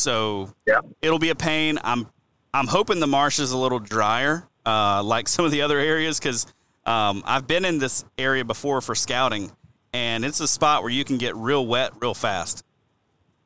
[0.04, 0.80] So Yeah.
[1.00, 1.78] it'll be a pain.
[1.82, 2.06] I'm
[2.52, 6.20] I'm hoping the marsh is a little drier, uh, like some of the other areas,
[6.20, 6.46] because
[6.86, 9.50] um, I've been in this area before for scouting,
[9.92, 12.64] and it's a spot where you can get real wet real fast.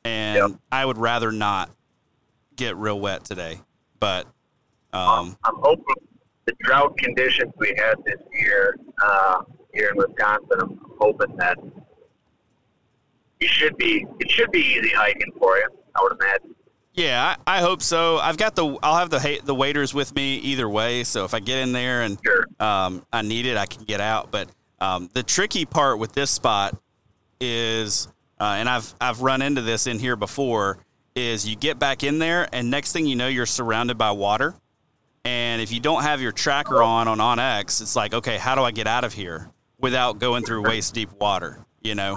[0.03, 0.59] And Yep.
[0.71, 1.71] I would rather not
[2.55, 3.61] get real wet today,
[3.99, 4.25] but
[4.93, 5.95] um, I'm hoping
[6.45, 9.41] the drought conditions we had this year uh,
[9.73, 10.59] here in Wisconsin.
[10.61, 11.57] I'm hoping that
[13.39, 14.05] you should be.
[14.19, 15.67] It should be easy hiking for you.
[15.99, 16.55] I would imagine.
[16.93, 18.17] yeah, I, I hope so.
[18.17, 21.39] I've got the I'll have the the waders with me either way, so if I
[21.39, 22.45] get in there and Sure.
[22.59, 24.31] um, I need it, I can get out.
[24.31, 26.77] But um, the tricky part with this spot
[27.39, 28.07] is,
[28.39, 30.77] uh, and I've I've run into this in here before,
[31.15, 34.55] is you get back in there, and next thing you know, you're surrounded by water.
[35.25, 38.63] And if you don't have your tracker on on OnX, it's like, okay, how do
[38.63, 41.65] I get out of here without going through waist deep water?
[41.83, 42.15] You know.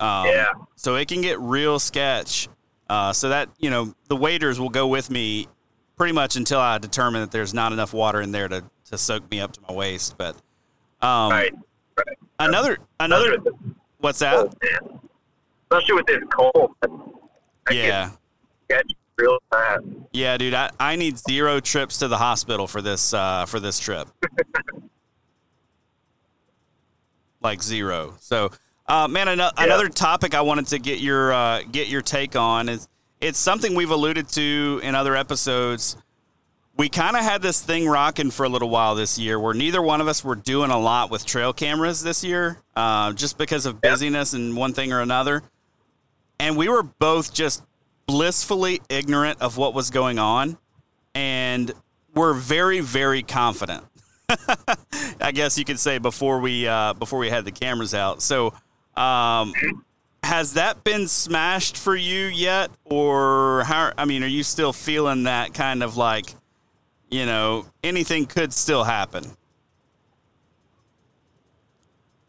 [0.00, 0.48] Um, Yeah.
[0.76, 2.48] So it can get real sketch.
[2.88, 5.48] Uh, so that you know, the waders will go with me
[5.96, 9.30] pretty much until I determine that there's not enough water in there to, to soak
[9.30, 10.16] me up to my waist.
[10.18, 10.36] But
[11.00, 11.54] um, right.
[11.96, 12.18] Right.
[12.40, 13.36] another another
[13.98, 14.52] what's that?
[15.70, 16.72] Especially with this cold.
[17.68, 18.10] I Yeah,
[18.68, 18.84] Get
[19.16, 19.84] real fast.
[20.12, 20.54] yeah, dude.
[20.54, 24.08] I, I need zero trips to the hospital for this uh, for this trip.
[27.40, 28.14] like zero.
[28.20, 28.50] So,
[28.86, 29.64] uh, man, ano- Yeah.
[29.64, 32.88] another topic I wanted to get your uh, get your take on is
[33.20, 35.96] it's something we've alluded to in other episodes.
[36.76, 39.80] We kind of had this thing rocking for a little while this year, where neither
[39.80, 43.64] one of us were doing a lot with trail cameras this year, uh, just because
[43.64, 43.90] of Yeah.
[43.92, 45.42] busyness and one thing or another.
[46.40, 47.62] And we were both just
[48.06, 50.58] blissfully ignorant of what was going on,
[51.14, 51.72] and
[52.12, 53.84] we're very, very confident.
[55.20, 58.20] I guess you could say before we uh, before we had the cameras out.
[58.20, 58.52] So,
[58.96, 59.52] um,
[60.22, 63.92] has that been smashed for you yet, or how?
[63.96, 66.34] I mean, are you still feeling that kind of like,
[67.10, 69.24] you know, anything could still happen?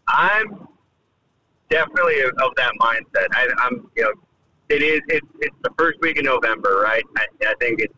[0.08, 0.68] I'm
[1.70, 3.28] definitely of that mindset.
[3.32, 4.14] I, I'm, you know,
[4.70, 5.02] it is.
[5.08, 7.04] It's it's the first week of November, right?
[7.18, 7.94] I, I think it's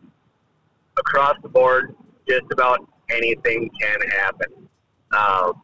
[0.98, 1.94] across the board.
[2.28, 4.68] Just about anything can happen.
[5.16, 5.62] Um,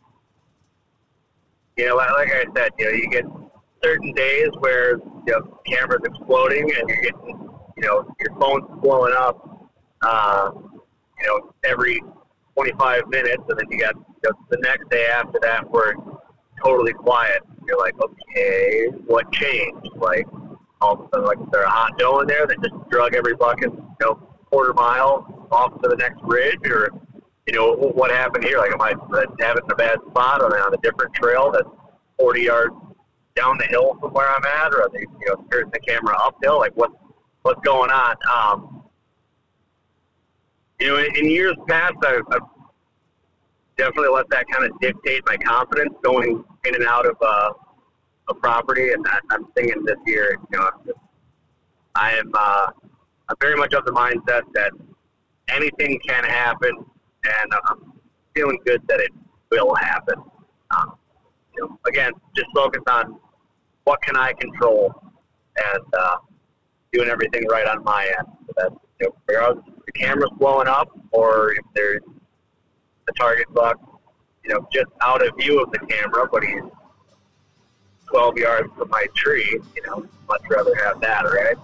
[1.76, 3.24] you know, like, I said, you know, you get
[3.82, 9.14] certain days where you know cameras exploding and you're getting, you know, your phone's blowing
[9.16, 9.68] up.
[10.02, 10.50] Uh,
[11.20, 12.00] you know, every
[12.54, 16.02] 25 minutes, and then you got you know, the next day after that where it's
[16.62, 17.42] totally quiet.
[17.66, 19.88] You're like, okay, what changed?
[19.96, 20.26] Like,
[20.80, 23.14] all of a sudden, like, is there a hot doe in there that just drug
[23.14, 24.14] every bucket, you know,
[24.50, 26.90] quarter mile off to the next ridge, or
[27.46, 28.59] you know, what happened here?
[28.59, 28.94] Like, am I
[29.40, 30.42] having a bad spot?
[30.42, 31.68] Are they on a different trail that's
[32.18, 32.74] 40 yards
[33.37, 36.16] down the hill from where I'm at, or are they, you know, steering the camera
[36.22, 36.59] uphill?
[36.59, 36.90] Like, what
[37.42, 38.16] what's going on?
[38.33, 38.85] Um,
[40.80, 42.48] you know, in, in years past, I've, I've
[43.76, 47.50] definitely let that kind of dictate my confidence going in and out of uh,
[48.28, 48.92] a property.
[48.92, 50.98] And I, I'm thinking this year, you know, I'm just,
[51.94, 52.66] I am uh,
[53.28, 54.72] I'm very much of the mindset that
[55.48, 56.85] anything can happen,
[57.24, 57.92] and I'm
[58.34, 59.10] feeling good that it
[59.50, 60.16] will happen.
[60.70, 60.94] Um,
[61.54, 63.18] you know, again, just focus on
[63.84, 64.92] what can I control,
[65.56, 66.16] and uh,
[66.92, 68.26] doing everything right on my end.
[68.46, 72.02] So that you know, regardless if the camera's blowing up or if there's
[73.06, 73.78] the target buck,
[74.44, 76.62] you know, just out of view of the camera, but he's
[78.08, 81.56] 12 yards from my tree, you know, much rather have that, right?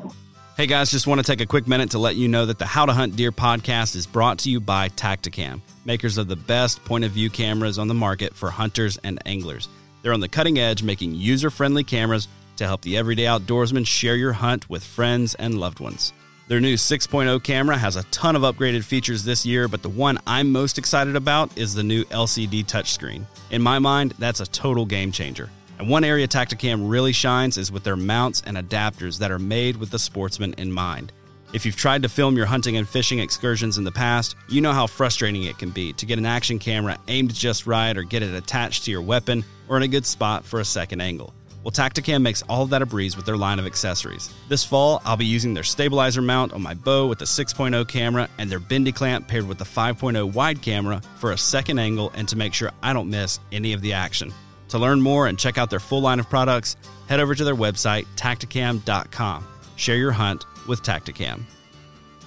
[0.56, 2.66] Hey guys, just want to take a quick minute to let you know that the
[2.66, 6.84] How to Hunt Deer podcast is brought to you by Tactacam, makers of the best
[6.84, 9.68] point of view cameras on the market for hunters and anglers.
[10.02, 14.16] They're on the cutting edge, making user friendly cameras to help the everyday outdoorsman share
[14.16, 16.12] your hunt with friends and loved ones.
[16.48, 20.18] Their new 6.0 camera has a ton of upgraded features this year, but the one
[20.26, 23.24] I'm most excited about is the new LCD touchscreen.
[23.50, 25.48] In my mind, that's a total game changer.
[25.80, 29.78] And one area Tactacam really shines is with their mounts and adapters that are made
[29.78, 31.10] with the sportsman in mind.
[31.54, 34.74] If you've tried to film your hunting and fishing excursions in the past, you know
[34.74, 38.22] how frustrating it can be to get an action camera aimed just right or get
[38.22, 41.32] it attached to your weapon or in a good spot for a second angle.
[41.64, 44.30] Well, Tactacam makes all of that a breeze with their line of accessories.
[44.50, 48.28] This fall, I'll be using their stabilizer mount on my bow with the 6.0 camera
[48.36, 52.28] and their bendy clamp paired with the 5.0 wide camera for a second angle and
[52.28, 54.34] to make sure I don't miss any of the action.
[54.70, 56.76] To learn more and check out their full line of products,
[57.08, 59.46] head over to their website, tactacam.com.
[59.76, 61.42] Share your hunt with Tactacam.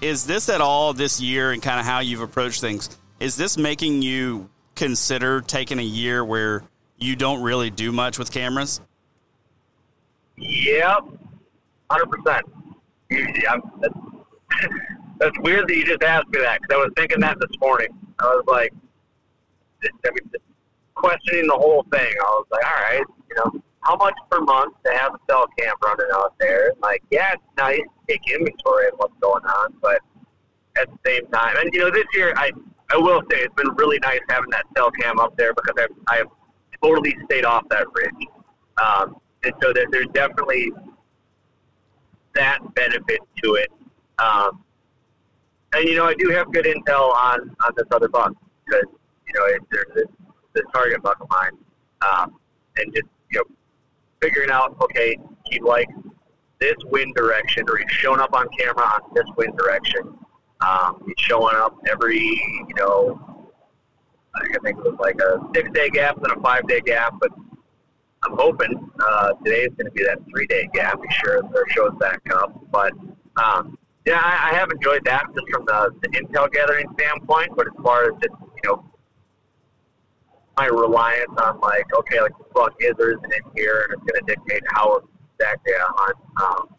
[0.02, 2.98] Is this at all this year and kind of how you've approached things?
[3.22, 6.64] Is this making you consider taking a year where
[6.98, 8.82] you don't really do much with cameras?
[10.36, 11.04] Yep,
[11.90, 12.46] hundred percent.
[13.10, 13.96] That's,
[15.20, 17.88] that's weird that you just asked me that because I was thinking that this morning.
[18.20, 18.74] I was like,
[19.84, 20.32] I mean,
[20.96, 22.14] questioning the whole thing.
[22.20, 25.46] I was like, all right, you know, how much per month to have a cell
[25.58, 26.74] cam running out there?
[26.82, 30.00] Like, yeah, it's nice to take inventory of what's going on, but
[30.78, 32.52] at the same time, and you know, this year I
[32.92, 36.20] I will say it's been really nice having that cell cam up there because I've
[36.20, 36.28] I've
[36.84, 38.28] totally stayed off that ridge,
[38.84, 40.72] um, and so that there's definitely
[42.36, 43.72] that benefit to it.
[44.20, 44.64] Um,
[45.74, 48.34] and you know, I do have good intel on on this other buck
[48.66, 48.86] because
[49.28, 50.08] you know it, there's
[50.54, 51.58] the target buck of mine,
[52.02, 52.40] um,
[52.78, 53.56] and just you know
[54.22, 55.18] figuring out okay,
[55.50, 55.94] he likes
[56.60, 60.18] this wind direction, or he's showing up on camera on this wind direction.
[60.62, 63.48] Um, he's showing up every you know
[64.36, 67.32] I think it was like a six day gap and a five day gap, but
[68.24, 71.02] I'm hoping uh, today is going to be that three day gap.
[71.02, 72.94] Be sure it shows back up, but.
[73.36, 77.52] Um, yeah, I, I have enjoyed that just from the, the intel gathering standpoint.
[77.56, 78.86] But as far as just you know
[80.58, 84.12] my reliance on like, okay, like the buck is or isn't in here, and it's
[84.12, 85.02] going to dictate how
[85.40, 86.18] exactly I hunt.
[86.42, 86.76] Um,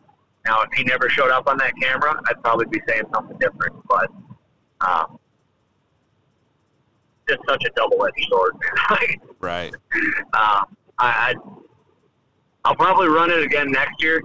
[0.47, 3.75] now, if he never showed up on that camera, I'd probably be saying something different.
[3.89, 4.11] But
[4.81, 5.19] um,
[7.29, 9.19] just such a double-edged sword, man.
[9.41, 9.75] right.
[10.33, 10.65] Uh,
[10.99, 11.35] I, I
[12.65, 14.23] I'll probably run it again next year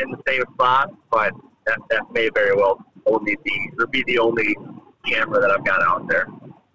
[0.00, 1.32] in the same spot, but
[1.66, 4.56] that that may very well only be or be the only
[5.06, 6.28] camera that I've got out there.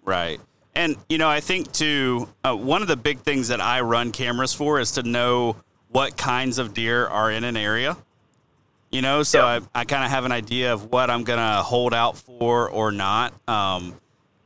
[0.04, 0.40] Right.
[0.74, 4.12] And you know, I think too, uh, one of the big things that I run
[4.12, 5.56] cameras for is to know
[5.88, 7.96] what kinds of deer are in an area.
[8.90, 11.94] You know, so I, I kind of have an idea of what I'm gonna hold
[11.94, 13.32] out for or not.
[13.48, 13.94] Um,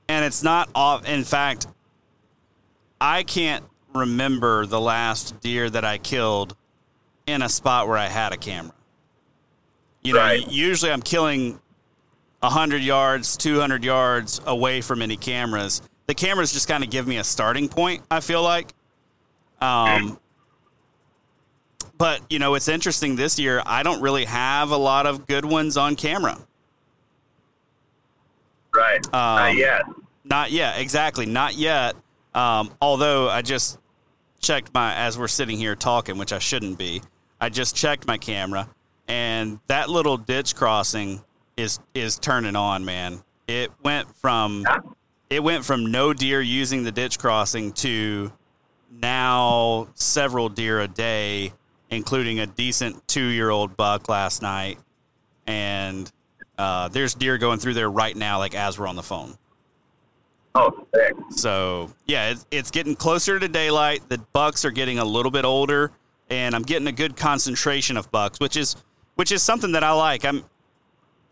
[0.08, 1.08] and it's not off.
[1.08, 1.66] In fact,
[3.00, 6.56] I can't remember the last deer that I killed
[7.26, 8.74] in a spot where I had a camera.
[10.02, 10.46] You know, right.
[10.50, 11.58] usually I'm killing
[12.40, 17.18] 100 yards, 200 yards away from any cameras the cameras just kind of give me
[17.18, 18.02] a starting point.
[18.10, 18.72] I feel like.
[19.60, 20.18] Um,
[21.96, 23.62] but you know, it's interesting this year.
[23.64, 26.38] I don't really have a lot of good ones on camera.
[28.74, 29.04] Right.
[29.06, 29.82] Um, not yet.
[30.24, 30.80] Not yet.
[30.80, 31.26] Exactly.
[31.26, 31.94] Not yet.
[32.34, 33.78] Um, although I just
[34.40, 37.00] checked my as we're sitting here talking, which I shouldn't be.
[37.40, 38.68] I just checked my camera,
[39.06, 41.22] and that little ditch crossing
[41.56, 43.22] is is turning on, man.
[43.46, 44.64] It went from
[45.30, 48.32] it went from no deer using the ditch crossing to
[48.90, 51.52] now several deer a day,
[51.90, 54.78] including a decent two year old buck last night.
[55.46, 56.10] And
[56.56, 59.36] uh, there's deer going through there right now, like as we're on the phone.
[60.54, 61.14] Oh, sick.
[61.30, 64.08] So yeah, it's, it's getting closer to daylight.
[64.08, 65.90] The bucks are getting a little bit older,
[66.30, 68.76] and I'm getting a good concentration of bucks, which is
[69.16, 70.24] which is something that I like.
[70.24, 70.44] I'm,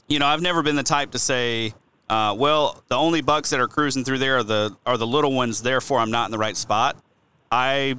[0.08, 1.74] you know, I've never been the type to say,
[2.12, 5.32] uh, well, the only bucks that are cruising through there are the are the little
[5.32, 5.62] ones.
[5.62, 7.02] Therefore, I'm not in the right spot.
[7.50, 7.96] I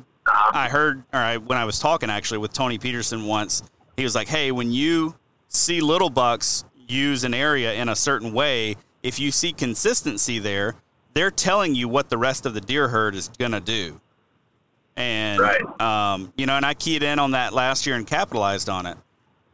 [0.53, 3.63] I heard, or I, when I was talking actually with Tony Peterson once,
[3.97, 5.15] he was like, "Hey, when you
[5.47, 10.75] see little bucks use an area in a certain way, if you see consistency there,
[11.15, 13.99] they're telling you what the rest of the deer herd is gonna do."
[14.95, 15.81] And right.
[15.81, 18.97] um, you know, and I keyed in on that last year and capitalized on it.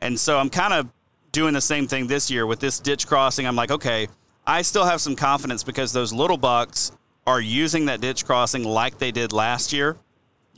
[0.01, 0.89] And so I'm kind of
[1.31, 3.47] doing the same thing this year with this ditch crossing.
[3.47, 4.09] I'm like, okay,
[4.49, 6.91] I still have some confidence because those little bucks
[7.27, 9.95] are using that ditch crossing like they did last year.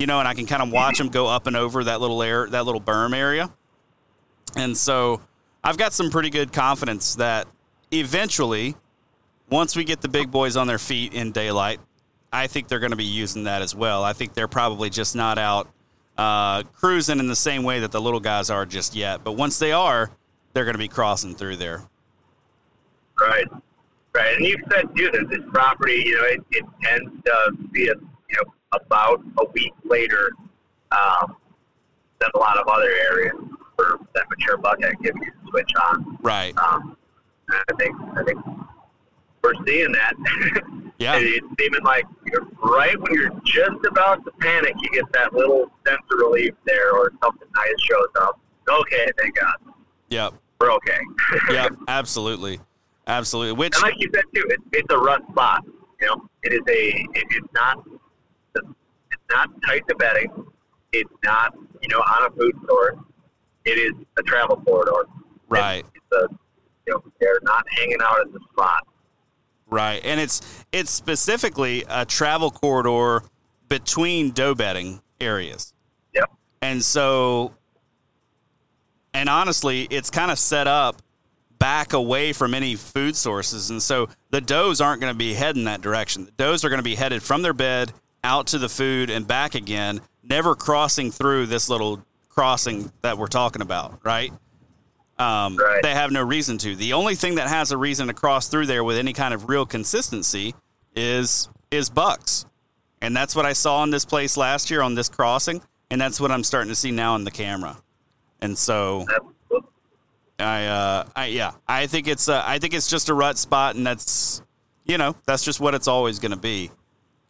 [0.02, 2.24] you know, and I can kind of watch them go up and over that little
[2.24, 3.52] air, that little berm area.
[4.56, 5.22] And so
[5.64, 7.48] I've got some pretty good confidence that
[7.92, 8.76] eventually,
[9.52, 11.80] once we get the big boys on their feet in daylight,
[12.34, 14.04] I think they're going to be using that as well.
[14.04, 15.68] I think they're probably just not out
[16.18, 19.24] uh, cruising in the same way that the little guys are just yet.
[19.24, 20.10] But once they are,
[20.54, 21.84] they're going to be crossing through there.
[23.20, 23.46] Right,
[24.14, 24.36] right.
[24.36, 27.94] And you've said too that this property, you know, it, it tends to be a,
[27.94, 30.32] you know about a week later
[30.92, 31.36] um,
[32.20, 33.36] than a lot of other areas
[33.76, 36.18] for that mature buck activity to switch on.
[36.22, 36.58] Right.
[36.58, 36.96] Um,
[37.50, 38.40] I think I think
[39.44, 40.14] we're seeing that.
[40.98, 41.16] Yeah.
[41.20, 45.72] it's seeming like you're right when you're just about to panic, you get that little
[45.86, 48.40] sense of relief there, or something nice shows up.
[48.70, 49.56] Okay, thank God.
[50.10, 50.34] Yep.
[50.60, 51.00] We're okay.
[51.50, 51.74] Yep.
[51.88, 52.60] Absolutely.
[53.12, 53.58] Absolutely.
[53.58, 55.66] Which, and like you said too, it, it's a rough spot.
[56.00, 57.20] You know, it is a.
[57.20, 57.84] It is not.
[58.56, 60.32] It's not tight to bedding.
[60.94, 62.98] It's not you know on a food source.
[63.66, 65.10] It is a travel corridor.
[65.50, 65.86] right.
[65.94, 66.34] It's a.
[66.88, 68.88] You know, they're not hanging out at the spot.
[69.70, 70.02] Right.
[70.04, 73.24] And it's it's specifically a travel corridor
[73.68, 75.74] between doe bedding areas.
[76.14, 76.32] Yep.
[76.62, 77.54] And so
[79.14, 81.01] and honestly, it's kind of set up
[81.62, 83.70] back away from any food sources.
[83.70, 86.26] And so the does aren't going to be heading that direction.
[86.26, 87.94] The does are going to be headed from their bed
[88.24, 93.28] out to the food and back again, never crossing through this little crossing that we're
[93.28, 94.34] talking about, right?
[95.20, 95.84] Um, Right.
[95.84, 96.76] They have no reason to.
[96.76, 99.48] The only thing that has a reason to cross through there with any kind of
[99.48, 100.56] real consistency
[100.96, 102.48] is is bucks,
[103.02, 106.20] and that's what I saw in this place last year on this crossing, and that's
[106.20, 107.78] what I'm starting to see now in the camera.
[108.42, 109.06] And so
[110.42, 113.76] I, uh, I yeah, I think it's uh, I think it's just a rut spot,
[113.76, 114.42] and that's
[114.86, 116.72] you know that's just what it's always going to be,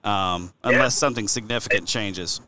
[0.04, 0.88] um, unless Yeah.
[0.90, 2.42] something significant changes.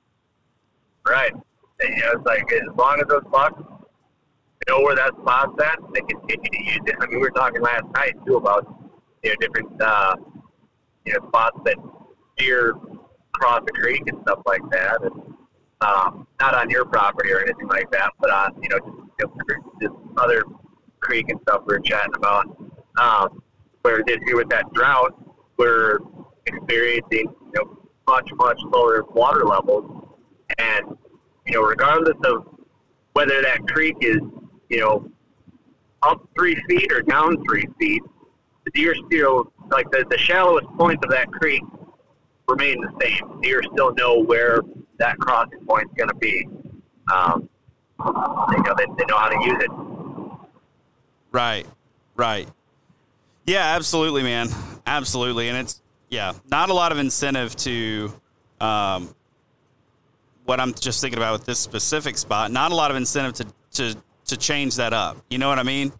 [1.06, 1.34] Right.
[1.34, 3.62] And, you know, it's like as long as those bucks
[4.70, 6.96] know where that spot's at, they continue to use it.
[7.00, 8.66] I mean, we were talking last night too about
[9.24, 10.16] you know different uh,
[11.06, 11.76] you know spots that
[12.38, 12.74] deer
[13.34, 15.36] cross the creek and stuff like that, and
[15.82, 19.94] um, not on your property or anything like that, but on you know just, just
[20.18, 20.44] other
[21.00, 22.46] creek and stuff we were chatting about.
[23.00, 23.44] Um,
[23.82, 25.14] where this year with that drought,
[25.58, 26.00] we're
[26.46, 30.04] experiencing you know much much lower water levels
[30.58, 30.98] and
[31.46, 32.48] you know, regardless of
[33.14, 34.20] whether that creek is,
[34.70, 35.10] you know,
[36.02, 38.02] up three feet or down three feet,
[38.66, 41.62] the deer still like the, the shallowest point of that creek
[42.48, 43.42] remain the same.
[43.42, 44.62] Deer still know where
[45.00, 46.48] that crossing point is going to be.
[47.14, 47.50] Um,
[48.00, 49.72] you know, they, they know how to use it.
[51.32, 51.66] Right,
[52.16, 52.48] right.
[53.46, 54.50] Yeah, absolutely, man.
[54.86, 55.50] Absolutely.
[55.50, 58.14] And it's, yeah, not a lot of incentive to
[58.62, 59.14] um,
[60.46, 62.52] what I'm just thinking about with this specific spot.
[62.52, 63.34] Not a lot of incentive
[63.72, 65.18] to, to, to change that up.
[65.30, 65.92] You know what I mean?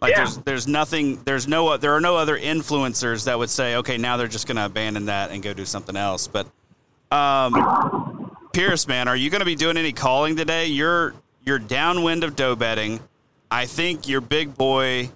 [0.00, 0.24] Like Yeah.
[0.24, 4.16] there's there's nothing there's no there are no other influencers that would say okay now
[4.16, 6.26] they're just going to abandon that and go do something else.
[6.26, 6.46] But
[7.12, 8.11] um,
[8.52, 10.66] Pierce, man, are you going to be doing any calling today?
[10.66, 13.00] You're you're downwind of doe bedding.
[13.50, 15.10] I think your big boy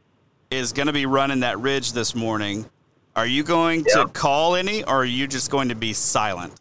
[0.51, 2.67] is going to be running that ridge this morning.
[3.15, 6.53] Are you going to call any, or are you just going to be silent?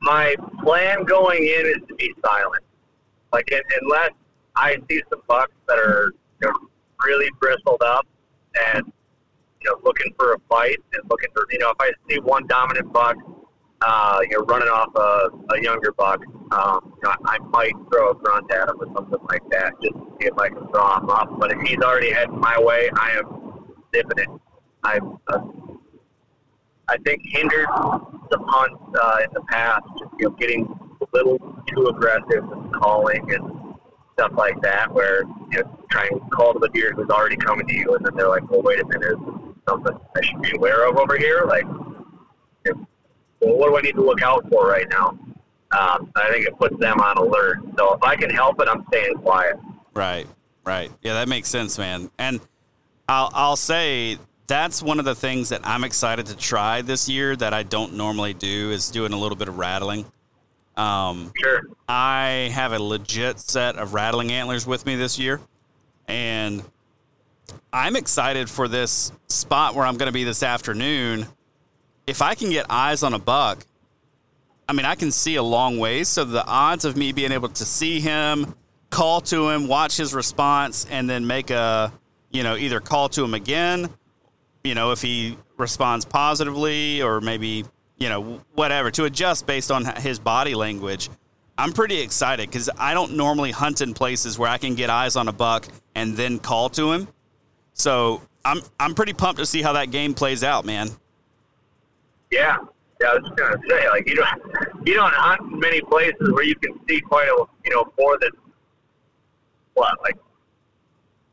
[0.00, 2.64] my plan going in is to be silent.
[3.32, 3.50] Like
[3.82, 4.12] unless
[4.56, 6.68] I see some bucks that are you know,
[7.04, 8.06] really bristled up
[8.72, 8.90] and
[9.60, 12.46] you know looking for a fight and looking for you know if I see one
[12.46, 13.16] dominant buck,
[13.80, 16.20] uh, you know running off a, a younger buck,
[16.52, 19.94] um, you know I might throw a grunt at him or something like that just
[19.94, 21.38] to see if I can draw him up.
[21.38, 24.28] But if he's already heading my way, I am zipping it.
[24.84, 25.40] I'm uh,
[26.88, 27.68] I think hindered
[28.32, 30.66] some hunts uh, in the past, just you know, getting
[31.00, 33.74] a little too aggressive and calling and
[34.14, 35.22] stuff like that, where
[35.52, 38.14] you know, trying to call to the deer who's already coming to you, and then
[38.16, 39.18] they're like, "Well, wait a minute,
[39.68, 41.64] something I should be aware of over here?" Like,
[43.40, 45.18] well, what do I need to look out for right now?
[45.70, 47.58] Um, I think it puts them on alert.
[47.76, 49.56] So if I can help it, I'm staying quiet.
[49.94, 50.26] Right,
[50.64, 50.90] right.
[51.02, 52.10] Yeah, that makes sense, man.
[52.18, 52.40] And
[53.08, 57.36] I'll I'll say that's one of the things that I'm excited to try this year
[57.36, 60.06] that I don't normally do is doing a little bit of rattling.
[60.76, 61.62] Um, Sure.
[61.88, 65.40] I have a legit set of rattling antlers with me this year,
[66.06, 66.62] and
[67.72, 71.26] I'm excited for this spot where I'm going to be this afternoon.
[72.08, 73.66] If I can get eyes on a buck,
[74.66, 76.08] I mean, I can see a long ways.
[76.08, 78.54] So the odds of me being able to see him,
[78.88, 81.92] call to him, watch his response, and then make a,
[82.30, 83.90] you know, either call to him again,
[84.64, 87.66] you know, if he responds positively or maybe,
[87.98, 91.10] you know, whatever, to adjust based on his body language.
[91.58, 95.14] I'm pretty excited because I don't normally hunt in places where I can get eyes
[95.14, 97.08] on a buck and then call to him.
[97.74, 100.88] So I'm I'm pretty pumped to see how that game plays out, man.
[102.30, 102.58] Yeah,
[103.00, 103.08] yeah.
[103.08, 106.44] I was just gonna say, like you don't you don't hunt in many places where
[106.44, 108.30] you can see quite a you know more than
[109.74, 110.16] what like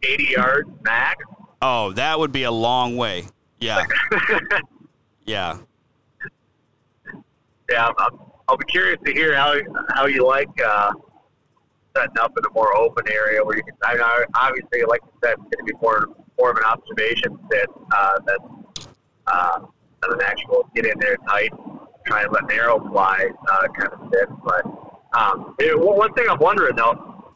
[0.03, 1.23] 80 yards max.
[1.61, 3.25] Oh, that would be a long way.
[3.59, 3.83] Yeah.
[5.25, 5.57] yeah.
[7.69, 9.55] Yeah, I'm, I'll be curious to hear how
[9.89, 10.91] how you like uh,
[11.95, 13.73] setting up in a more open area where you can.
[13.83, 17.39] I know, obviously, like you said, it's going to be more more of an observation
[17.51, 18.37] sit uh, than
[19.25, 19.59] uh,
[20.09, 21.51] than an actual get in there tight,
[22.05, 24.29] try and let an arrow fly uh, kind of sit.
[24.43, 24.65] But
[25.17, 27.33] um, it, one thing I'm wondering though,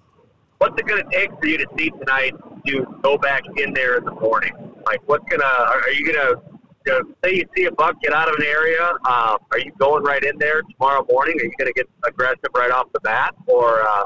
[0.57, 2.33] what's it going to take for you to see tonight
[2.67, 4.53] to go back in there in the morning?
[4.85, 5.43] Like, what's gonna?
[5.43, 6.41] Are, are you gonna
[6.85, 9.71] you know, say you see a buck get out of an area, um, are you
[9.77, 11.35] going right in there tomorrow morning?
[11.39, 14.05] Are you going to get aggressive right off the bat, or uh,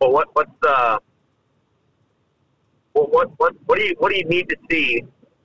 [0.00, 0.98] well, what what's uh,
[2.94, 5.04] well, what what what do you what do you need to see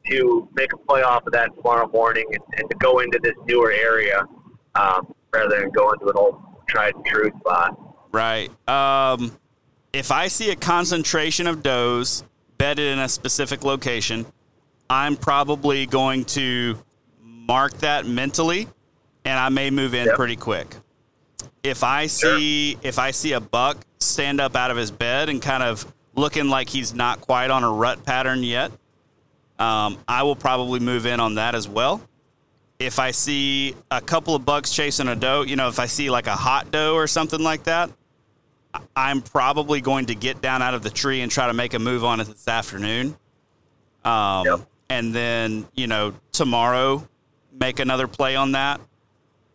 [0.10, 3.34] to make a play off of that tomorrow morning and, and to go into this
[3.48, 4.24] newer area
[4.76, 7.78] um, rather than go into an old tried and true spot?
[8.12, 8.50] Right.
[8.68, 9.32] Um,
[9.94, 12.24] if I see a concentration of does
[12.58, 14.26] bedded in a specific location,
[14.90, 16.78] I'm probably going to
[17.22, 18.68] mark that mentally,
[19.24, 20.16] and I may move in yep.
[20.16, 20.76] pretty quick.
[21.64, 22.82] If I see sure.
[22.84, 26.48] if I see a buck stand up out of his bed and kind of looking
[26.48, 28.72] like he's not quite on a rut pattern yet,
[29.60, 32.02] um, I will probably move in on that as well.
[32.78, 36.10] If I see a couple of bucks chasing a doe, you know, if I see
[36.10, 37.90] like a hot doe or something like that,
[38.96, 41.80] I'm probably going to get down out of the tree and try to make a
[41.80, 43.16] move on it this afternoon.
[44.04, 47.08] Um, yep and then you know tomorrow
[47.60, 48.82] make another play on that.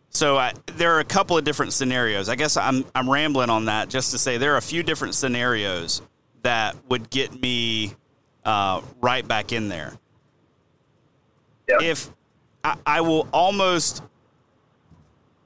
[0.09, 2.27] So I, there are a couple of different scenarios.
[2.27, 5.15] I guess I'm I'm rambling on that just to say there are a few different
[5.15, 6.01] scenarios
[6.43, 7.93] that would get me
[8.45, 9.93] uh, right back in there.
[11.69, 11.81] Yep.
[11.81, 12.09] If
[12.63, 14.03] I, I will almost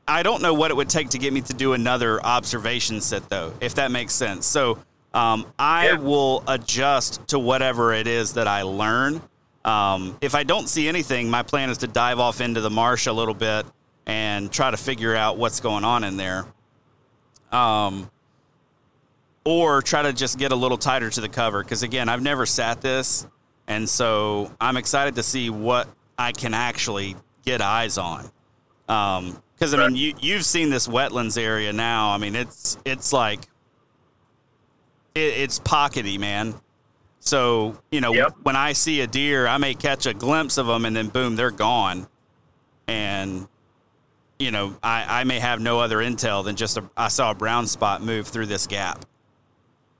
[0.07, 3.27] I don't know what it would take to get me to do another observation set,
[3.29, 4.45] though, if that makes sense.
[4.45, 4.77] So
[5.13, 5.97] um, I yeah.
[5.97, 9.21] will adjust to whatever it is that I learn.
[9.63, 13.07] Um, if I don't see anything, my plan is to dive off into the marsh
[13.07, 13.65] a little bit
[14.05, 16.45] and try to figure out what's going on in there.
[17.51, 18.11] Um,
[19.45, 21.63] or try to just get a little tighter to the cover.
[21.63, 23.25] Because again, I've never sat this.
[23.67, 25.87] And so I'm excited to see what
[26.17, 27.15] I can actually
[27.45, 28.29] get eyes on.
[28.87, 32.11] Because um, I mean, you you've seen this wetlands area now.
[32.11, 33.39] I mean, it's it's like
[35.15, 36.53] it, it's pockety, man.
[37.19, 38.35] So, you know, yep.
[38.43, 41.35] when I see a deer, I may catch a glimpse of them and then boom,
[41.35, 42.05] they're gone.
[42.87, 43.47] And,
[44.37, 47.33] you know, I, I may have no other intel than just a, I saw a
[47.33, 49.05] brown spot move through this gap.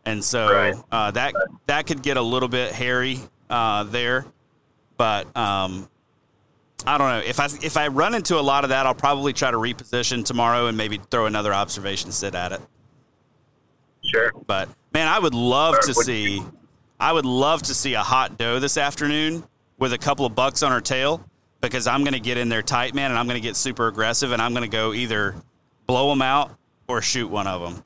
[0.05, 0.75] And so right.
[0.91, 1.33] uh, that
[1.65, 4.25] that could get a little bit hairy uh, there,
[4.97, 5.89] but um,
[6.85, 9.33] I don't know if I if I run into a lot of that, I'll probably
[9.33, 12.61] try to reposition tomorrow and maybe throw another observation sit at it.
[14.03, 14.31] Sure.
[14.45, 16.43] But man, I would love to see
[16.99, 19.43] I would love to see a hot doe this afternoon
[19.79, 21.27] with a couple of bucks on her tail
[21.61, 23.87] because I'm going to get in there tight, man, and I'm going to get super
[23.87, 25.35] aggressive and I'm going to go either
[25.87, 26.55] blow them out
[26.87, 27.83] or shoot one of them.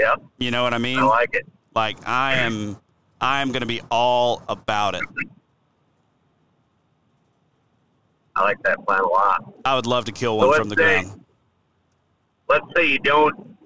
[0.00, 0.14] Yeah.
[0.38, 0.98] You know what I mean?
[0.98, 1.46] I like it.
[1.74, 2.78] Like I am,
[3.20, 5.02] I am going to be all about it.
[8.34, 9.52] I like that plan a lot.
[9.64, 11.24] I would love to kill one so from the say, ground.
[12.48, 13.56] Let's say you don't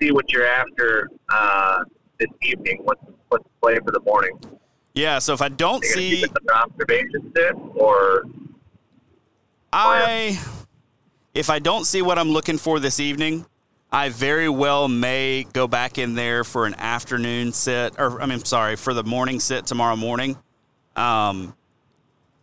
[0.00, 1.80] see what you're after uh,
[2.18, 2.78] this evening.
[2.84, 4.38] What's what's the play for the morning?
[4.94, 6.24] Yeah, so if I don't see
[6.54, 8.24] observation sit or
[9.72, 10.38] I
[11.34, 13.46] if I don't see what I'm looking for this evening,
[13.92, 18.44] I very well may go back in there for an afternoon sit, or I mean,
[18.44, 20.38] sorry, for the morning sit tomorrow morning.
[20.96, 21.54] Um,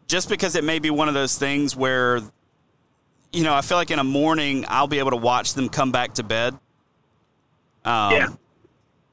[0.08, 2.20] just because it may be one of those things where,
[3.34, 5.92] you know, I feel like in a morning I'll be able to watch them come
[5.92, 6.54] back to bed.
[7.84, 8.28] Um, yeah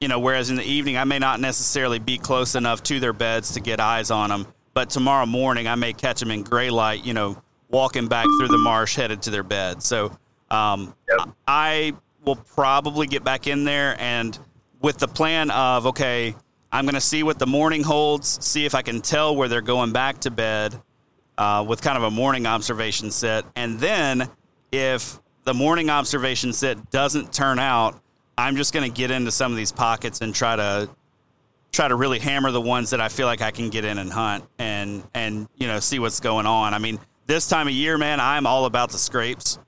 [0.00, 3.12] you know, whereas in the evening I may not necessarily be close enough to their
[3.12, 4.46] beds to get eyes on them.
[4.74, 8.48] But tomorrow morning I may catch them in gray light, you know, walking back through
[8.48, 9.82] the marsh headed to their bed.
[9.82, 10.16] So
[10.50, 11.30] um, yep.
[11.48, 11.94] I
[12.26, 14.38] will probably get back in there and
[14.80, 16.34] with the plan of, okay,
[16.72, 19.62] I'm going to see what the morning holds, see if I can tell where they're
[19.62, 20.78] going back to bed
[21.38, 23.44] uh, with kind of a morning observation set.
[23.54, 24.28] And then
[24.72, 28.00] if the morning observation set doesn't turn out,
[28.36, 30.90] I'm just going to get into some of these pockets and try to
[31.72, 34.10] try to really hammer the ones that I feel like I can get in and
[34.10, 36.74] hunt and and you know see what's going on.
[36.74, 39.58] I mean, this time of year, man, I'm all about the scrapes.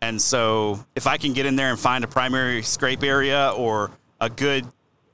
[0.00, 3.90] And so if I can get in there and find a primary scrape area or
[4.20, 4.66] a good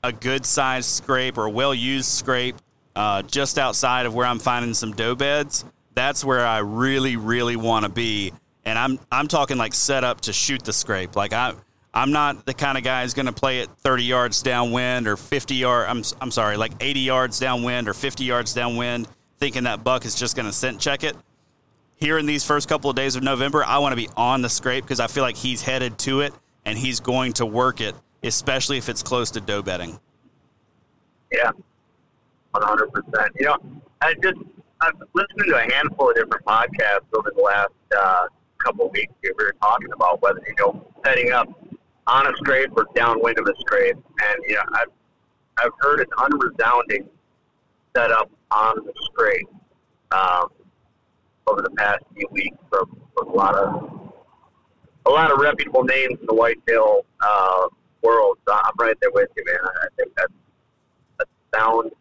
[0.03, 2.55] a good sized scrape or a well used scrape
[2.95, 5.65] uh, just outside of where I'm finding some doe beds,
[5.95, 8.31] that's where I really, really want to be.
[8.63, 11.15] And I'm I'm talking like set up to shoot the scrape.
[11.15, 11.53] Like I
[11.93, 15.17] I'm not the kind of guy who's going to play it 30 yards downwind or
[15.17, 15.87] 50 yard.
[15.87, 19.07] I'm I'm sorry, like 80 yards downwind or 50 yards downwind,
[19.39, 21.15] thinking that buck is just going to scent check it.
[21.97, 24.49] Here in these first couple of days of November, I want to be on the
[24.49, 26.33] scrape because I feel like he's headed to it
[26.65, 29.99] and he's going to work it, especially if it's close to doe bedding.
[31.31, 31.51] Yeah,
[32.51, 32.91] 100.
[32.91, 33.57] percent You know,
[34.01, 34.37] I just
[34.81, 38.27] I've listened to a handful of different podcasts over the last uh,
[38.57, 39.13] couple of weeks.
[39.23, 41.47] We were talking about whether you know setting up
[42.07, 44.91] on a scrape or downwind of a scrape, and you know I've
[45.57, 47.07] I've heard an unresounding
[47.95, 49.47] setup on the scrape
[50.11, 50.49] um,
[51.47, 54.11] over the past few weeks from, from a lot of
[55.05, 57.67] a lot of reputable names in the whitetail uh,
[58.01, 58.37] world.
[58.47, 59.57] So I'm right there with you, man.
[59.63, 60.33] I think that's
[61.21, 61.25] a
[61.55, 61.91] sound,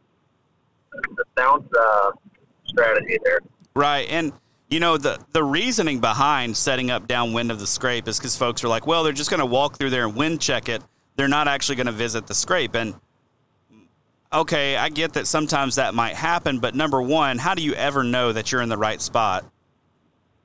[0.95, 2.13] a sound uh,
[2.67, 3.41] strategy there.
[3.77, 4.33] Right, and
[4.71, 8.65] you know the the reasoning behind setting up downwind of the scrape is because folks
[8.65, 10.83] are like, well, they're just going to walk through there and wind check it.
[11.17, 12.95] They're not actually going to visit the scrape, and
[14.35, 18.03] okay, I get that sometimes that might happen, but number one, how do you ever
[18.03, 19.45] know that you're in the right spot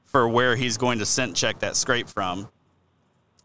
[0.06, 2.50] for where he's going to scent check that scrape from?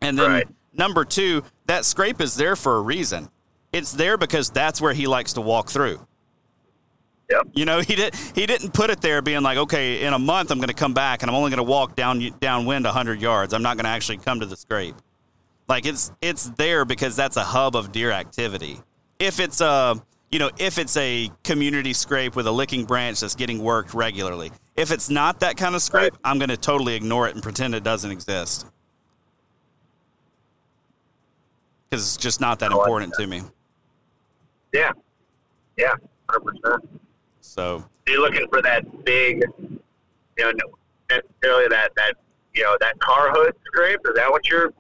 [0.01, 0.49] And then Right.
[0.73, 3.29] number two, that scrape is there for a reason.
[3.73, 6.07] It's there because that's where he likes to walk through.
[7.31, 7.49] Yep.
[7.55, 10.51] You know, he did he didn't put it there being like, okay, in a month
[10.51, 13.55] I'm going to come back and I'm only going to walk down downwind 100 yards.
[13.55, 14.95] I'm not going to actually come to the scrape.
[15.69, 18.81] Like it's it's there because that's a hub of deer activity.
[19.19, 20.03] If it's a
[20.35, 24.51] you know, if it's a community scrape with a licking branch that's getting worked regularly.
[24.75, 26.21] If it's not that kind of scrape, Right.
[26.25, 28.67] I'm going to totally ignore it and pretend it doesn't exist.
[31.93, 33.43] Cuz it's just not that oh, like important to me.
[34.73, 34.91] Yeah,
[35.77, 35.95] yeah,
[36.29, 37.01] hundred percent.
[37.41, 39.81] So, So you're looking for that big, you
[40.39, 40.53] know,
[41.09, 42.17] necessarily that that
[42.55, 44.01] you know that car hood scrape.
[44.05, 44.75] Is that what you're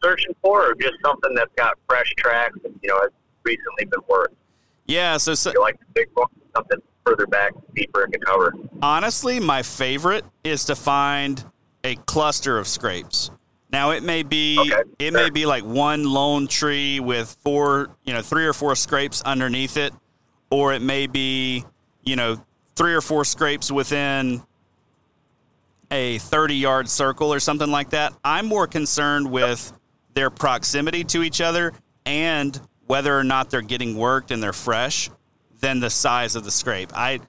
[0.00, 3.10] searching for, or just something that's got fresh tracks and you know has
[3.42, 4.36] recently been worked?
[4.86, 8.54] Yeah, so, so You like the big one, something further back, deeper into cover.
[8.82, 11.44] honestly, my favorite is to find
[11.84, 13.30] a cluster of scrapes.
[13.72, 18.14] Now it may be Okay, it may be like one lone tree with four, you
[18.14, 19.92] know, three or four scrapes underneath it,
[20.50, 21.64] or it may be,
[22.02, 22.40] you know,
[22.76, 24.42] three or four scrapes within
[25.90, 28.12] a 30 yard circle or something like that.
[28.24, 29.72] I'm more concerned with
[30.14, 31.72] their proximity to each other
[32.04, 35.10] and whether or not they're getting worked and they're fresh
[35.60, 36.90] than the size of the scrape.
[36.94, 37.20] I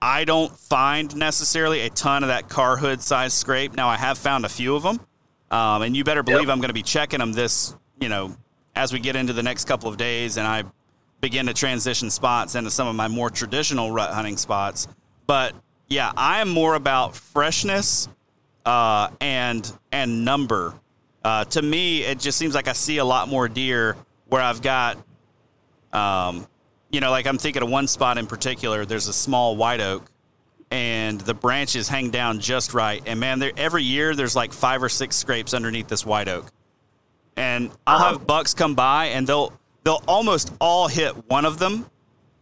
[0.00, 3.74] I don't find necessarily a ton of that car hood size scrape.
[3.74, 5.00] Now I have found a few of them,
[5.50, 8.36] um, and you better believe I'm going to be checking them this, you know,
[8.74, 10.64] as we get into the next couple of days, and I
[11.20, 14.88] begin to transition spots into some of my more traditional rut hunting spots.
[15.26, 15.54] But
[15.88, 18.08] yeah, I am more about freshness
[18.66, 20.74] uh, and and number.
[21.24, 23.96] Uh, to me, it just seems like I see a lot more deer
[24.32, 24.96] where I've got
[25.92, 26.46] um,
[26.90, 28.84] you know, like I'm thinking of one spot in particular.
[28.84, 30.10] There's a small white oak,
[30.70, 33.02] and the branches hang down just right.
[33.06, 36.46] And man, there every year there's like five or six scrapes underneath this white oak,
[37.36, 39.52] and I'll have bucks come by, and they'll
[39.84, 41.86] they'll almost all hit one of them.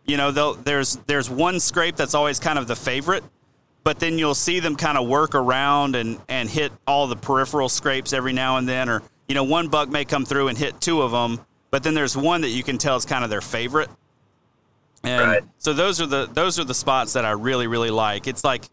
[0.05, 3.25] You know, they'll, there's there's one scrape that's always kind of the favorite,
[3.85, 7.69] but then you'll see them kind of work around and and hit all the peripheral
[7.69, 10.81] scrapes every now and then, or you know, one buck may come through and hit
[10.81, 13.41] two of them, but then there's one that you can tell is kind of their
[13.41, 13.89] favorite.
[15.03, 15.43] And Right.
[15.59, 18.27] so those are the those are the spots that I really really like.
[18.27, 18.65] It's like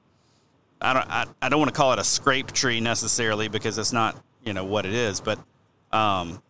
[0.82, 3.93] I don't I, I don't want to call it a scrape tree necessarily because it's
[3.93, 5.39] not you know what it is, but
[5.91, 6.41] um,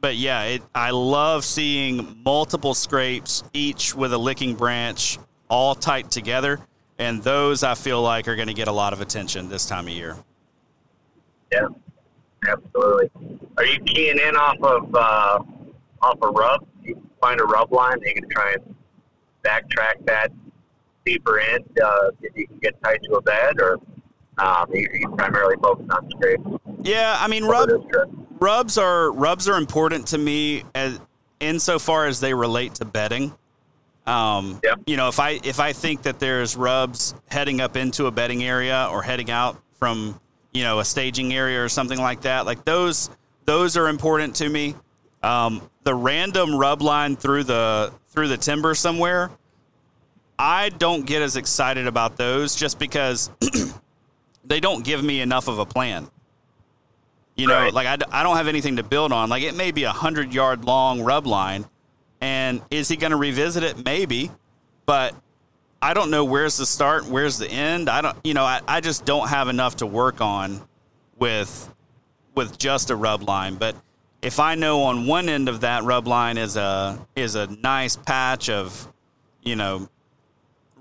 [0.00, 5.18] but yeah, it I love seeing multiple scrapes, each with a licking branch,
[5.48, 6.58] all tight together,
[6.98, 9.86] and those I feel like are going to get a lot of attention this time
[9.86, 10.16] of year.
[11.52, 11.68] Yeah,
[12.46, 13.10] absolutely.
[13.56, 15.38] Are you keying in off of uh,
[16.00, 16.66] off a rub?
[16.82, 18.74] You find a rub line, you can try and
[19.44, 20.32] backtrack that
[21.04, 23.78] deeper in uh, if you can get tight to a bed, or
[24.38, 26.42] um, you, you primarily focus on scrapes.
[26.82, 27.68] Yeah, I mean rub
[28.40, 31.00] rubs are rubs are important to me as
[31.40, 33.34] insofar as they relate to bedding.
[34.06, 34.80] Um, Yep.
[34.86, 38.42] You know, if I if I think that there's rubs heading up into a bedding
[38.42, 40.18] area or heading out from
[40.52, 43.10] you know a staging area or something like that, like those
[43.44, 44.74] those are important to me.
[45.22, 49.30] Um, the random rub line through the through the timber somewhere,
[50.38, 53.30] I don't get as excited about those just because
[54.44, 56.08] they don't give me enough of a plan.
[57.36, 57.72] You know, Right.
[57.72, 59.28] like I don't have anything to build on.
[59.30, 61.64] Like it may be a hundred yard long rub line,
[62.20, 63.82] and is he going to revisit it?
[63.84, 64.30] Maybe,
[64.84, 65.14] but
[65.82, 67.90] I don't know where's the start, where's the end.
[67.90, 70.62] I don't, you know, I, I just don't have enough to work on
[71.18, 71.68] with
[72.36, 73.56] with just a rub line.
[73.56, 73.74] But
[74.22, 77.96] if I know on one end of that rub line is a is a nice
[77.96, 78.90] patch of,
[79.42, 79.88] you know,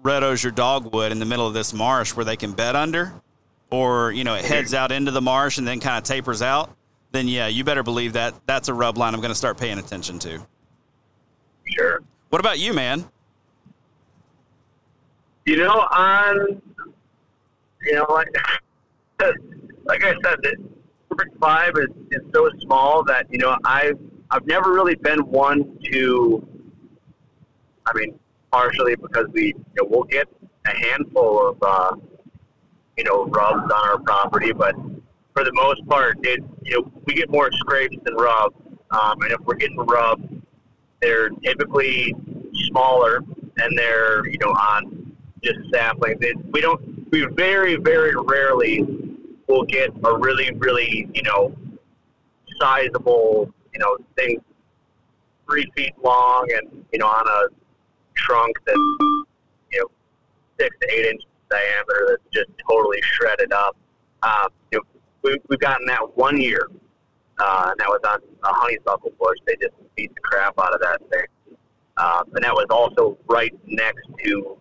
[0.03, 3.11] red osier dogwood in the middle of this marsh where they can bed under,
[3.71, 6.75] or you know it heads out into the marsh and then kind of tapers out,
[7.11, 9.79] then yeah, you better believe that that's a rub line I'm going to start paying
[9.79, 10.45] attention to.
[11.65, 12.01] Sure.
[12.29, 13.09] What about you, man?
[15.45, 16.61] You know, on
[17.83, 18.27] you know, like
[19.85, 20.55] like I said, the
[21.09, 25.77] Perfect Five is, is so small that you know I've I've never really been one
[25.91, 26.47] to.
[27.85, 28.19] I mean,
[28.51, 30.27] partially because we you know, we'll get
[30.67, 31.95] a handful of uh,
[32.97, 34.75] you know rubs on our property, but
[35.33, 38.55] for the most part, it you know we get more scrapes than rubs,
[38.91, 40.23] um, and if we're getting rubs,
[41.01, 42.13] they're typically
[42.69, 43.23] smaller
[43.57, 45.10] and they're you know on
[45.43, 46.17] just saplings.
[46.21, 48.85] It, we don't we very very rarely
[49.47, 51.55] will get a really really you know
[52.59, 54.41] sizable you know thing
[55.49, 57.47] three feet long and you know on a
[58.15, 59.87] trunk that's you know
[60.59, 63.75] six to eight inches diameter that's just totally shredded up.
[64.23, 64.83] Um, you know,
[65.23, 66.67] we, we've gotten that one year,
[67.39, 69.37] uh, and that was on a honeysuckle bush.
[69.45, 71.57] They just beat the crap out of that thing,
[71.97, 74.57] um, and that was also right next to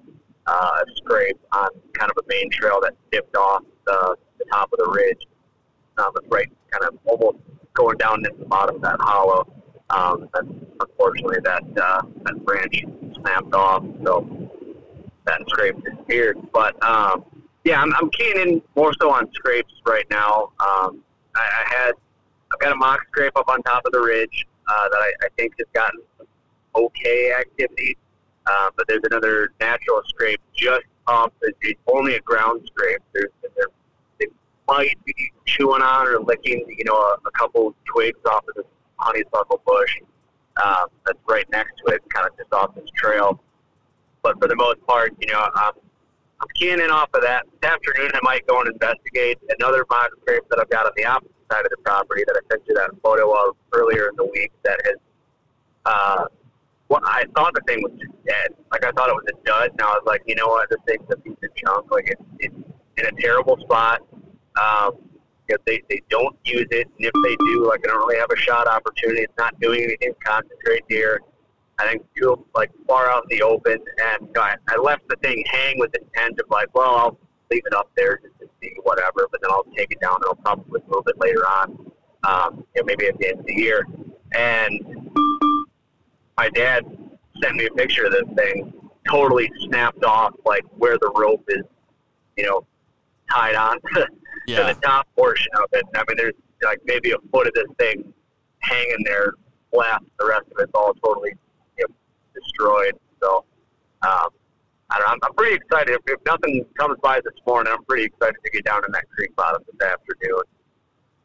[0.50, 4.72] uh, a scrape on kind of a main trail that dipped off the, the top
[4.72, 5.26] of the ridge.
[5.98, 7.38] Um, it's right kind of almost
[7.74, 9.46] going down into the bottom of that hollow.
[9.90, 12.82] Um, and unfortunately, that uh, that branch
[13.20, 14.48] snapped off, so
[15.26, 16.38] that scrape disappeared.
[16.52, 17.24] But um,
[17.64, 20.52] yeah, I'm, I'm keying in more so on scrapes right now.
[20.60, 21.02] Um,
[21.34, 21.92] I, I had
[22.52, 25.28] I've got a mock scrape up on top of the ridge uh, that I, I
[25.36, 26.00] think has gotten
[26.74, 27.96] okay activity.
[28.50, 31.32] Uh, but there's another natural scrape just up.
[31.42, 33.00] It's, only a ground scrape.
[33.12, 33.66] There's there,
[34.18, 34.26] they
[34.66, 35.14] might be
[35.46, 38.64] chewing on or licking, you know, a, a couple twigs off of this
[38.96, 40.00] honeysuckle bush
[40.64, 43.40] um, that's right next to it, kind of just off this trail.
[44.22, 45.72] But for the most part, you know, I'm,
[46.40, 47.44] I'm keying in off of that.
[47.60, 51.04] This afternoon, I might go and investigate another mock scrape that I've got on the
[51.04, 54.24] opposite side of the property that I sent you that photo of earlier in the
[54.24, 54.96] week that has
[55.86, 56.24] uh,
[56.90, 58.48] well, I thought the thing was just dead.
[58.72, 59.70] Like I thought it was a dud.
[59.78, 61.90] Now I was like, you know what, this thing's a piece of junk.
[61.90, 62.54] Like it's, it's
[62.98, 64.00] in a terrible spot.
[64.60, 64.98] Um,
[65.48, 68.30] if they they don't use it, and if they do, like I don't really have
[68.30, 69.22] a shot opportunity.
[69.22, 71.20] It's not doing anything concentrate here.
[71.78, 75.02] I think too like far out in the open, and you know, I, I left
[75.08, 77.18] the thing hang with the intent of like, well, I'll
[77.52, 80.24] leave it up there just to see whatever, but then I'll take it down and
[80.26, 81.92] I'll probably move it later on.
[82.24, 83.86] Um, you know, maybe at the end of the year.
[84.36, 85.10] And
[86.40, 86.86] my dad
[87.42, 88.72] sent me a picture of this thing
[89.06, 91.64] totally snapped off like where the rope is
[92.38, 92.66] you know
[93.30, 94.06] tied on to,
[94.46, 94.60] Yeah.
[94.60, 96.32] to the top portion of it i mean there's
[96.64, 98.14] like maybe a foot of this thing
[98.60, 99.34] hanging there
[99.70, 101.34] flat the rest of it's all totally
[101.78, 101.94] you know,
[102.34, 103.44] destroyed so
[104.02, 104.28] um,
[104.92, 105.90] I don't know, I'm, I'm pretty excited.
[105.90, 109.04] If, if nothing comes by this morning, I'm pretty excited to get down in that
[109.10, 110.42] creek bottom this afternoon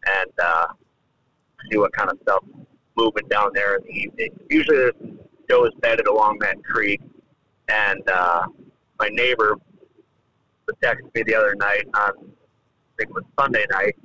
[0.06, 0.68] and uh,
[1.72, 2.44] see what kind of stuff
[2.96, 4.40] moving down there in the evening.
[4.50, 4.94] Usually there's
[5.48, 7.02] does bedded along that creek,
[7.70, 8.46] and uh,
[9.00, 9.60] my neighbor
[10.84, 13.96] texting me the other night on, I think it was Sunday night,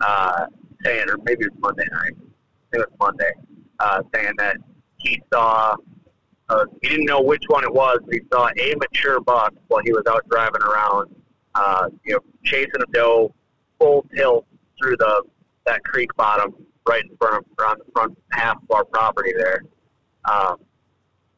[0.00, 0.46] uh,
[0.84, 3.30] saying, or maybe it was Monday night, I think it was Monday,
[3.80, 4.56] uh, saying that
[4.96, 5.76] he saw,
[6.48, 9.82] uh, he didn't know which one it was, but he saw a mature buck while
[9.84, 11.14] he was out driving around,
[11.54, 13.34] uh, you know, chasing a doe
[13.78, 14.46] full tilt
[14.80, 15.22] through the
[15.66, 16.54] that creek bottom
[16.88, 19.62] right in front of on the front half of our property there.
[20.30, 20.56] Um,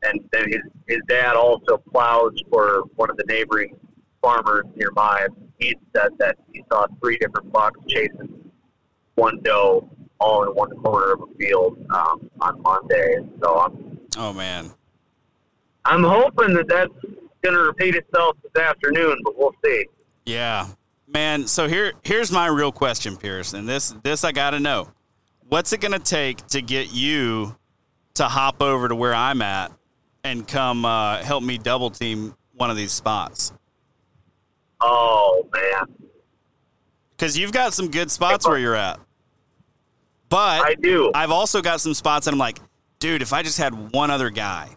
[0.03, 3.76] and then his his dad also plows for one of the neighboring
[4.22, 5.26] farmers nearby.
[5.59, 8.51] He said that he saw three different bucks chasing
[9.16, 9.88] one doe
[10.18, 13.16] all in one corner of a field um, on Monday.
[13.42, 14.70] So I'm Oh man.
[15.84, 16.92] I'm hoping that that's
[17.42, 19.86] going to repeat itself this afternoon, but we'll see.
[20.26, 20.68] Yeah.
[21.07, 24.88] Man, so here here's my real question, Pierce, and this this I got to know.
[25.51, 27.57] What's it going to take to get you
[28.14, 29.72] to hop over to where I'm at
[30.22, 33.53] and come uh, help me double team one of these spots?
[34.80, 36.09] Oh man,
[37.18, 39.01] Cuz you've got some good spots where you're at.
[40.28, 41.11] But I do.
[41.12, 42.61] I've also got some spots that I'm like,
[43.01, 44.68] dude, if I just had one other guy,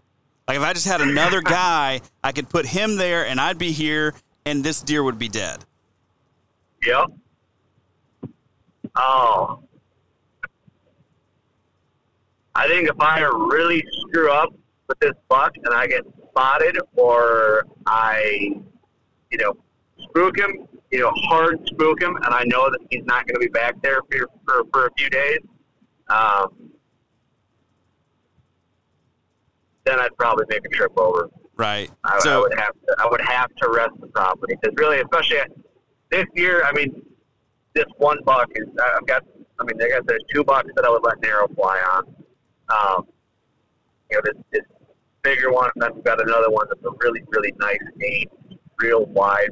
[0.47, 3.71] Like if I just had another guy, I could put him there and I'd be
[3.71, 4.15] here
[4.45, 5.63] and this deer would be dead.
[6.83, 7.05] Yep.
[8.95, 9.63] Oh.
[12.55, 14.53] I think if I really screw up
[14.87, 18.61] with this buck and I get spotted or I,
[19.31, 19.55] you know,
[19.99, 23.39] spook him, you know, hard spook him, and I know that he's not going to
[23.39, 25.39] be back there for, for, for a few days,
[26.09, 26.71] um,
[29.85, 31.29] then I'd probably make a trip over.
[31.55, 31.89] Right.
[32.03, 32.95] I, so I would have to.
[32.99, 35.37] I would have to rest the property because really, especially
[36.09, 36.63] this year.
[36.63, 37.03] I mean,
[37.73, 38.67] this one buck is.
[38.95, 39.23] I've got.
[39.59, 42.15] I mean, I guess there's two bucks that I would let narrow fly on.
[42.69, 43.07] Um,
[44.09, 44.61] you know, this, this
[45.23, 48.29] bigger one, and then we've got another one that's a really, really nice eight,
[48.79, 49.49] real wide,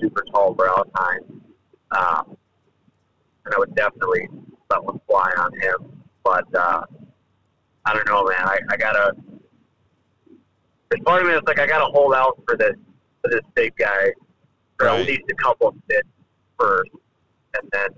[0.00, 1.40] super tall brow tine.
[1.90, 2.36] Um,
[3.44, 4.28] and I would definitely
[4.70, 6.02] let one fly on him.
[6.24, 6.82] But uh,
[7.84, 8.36] I don't know, man.
[8.40, 9.12] I, I gotta.
[10.90, 12.74] There's part of me that's like I gotta hold out for this
[13.22, 14.12] for this big guy
[14.78, 15.00] for Right.
[15.00, 16.08] at least a couple of bits
[16.58, 16.90] first,
[17.60, 17.88] and then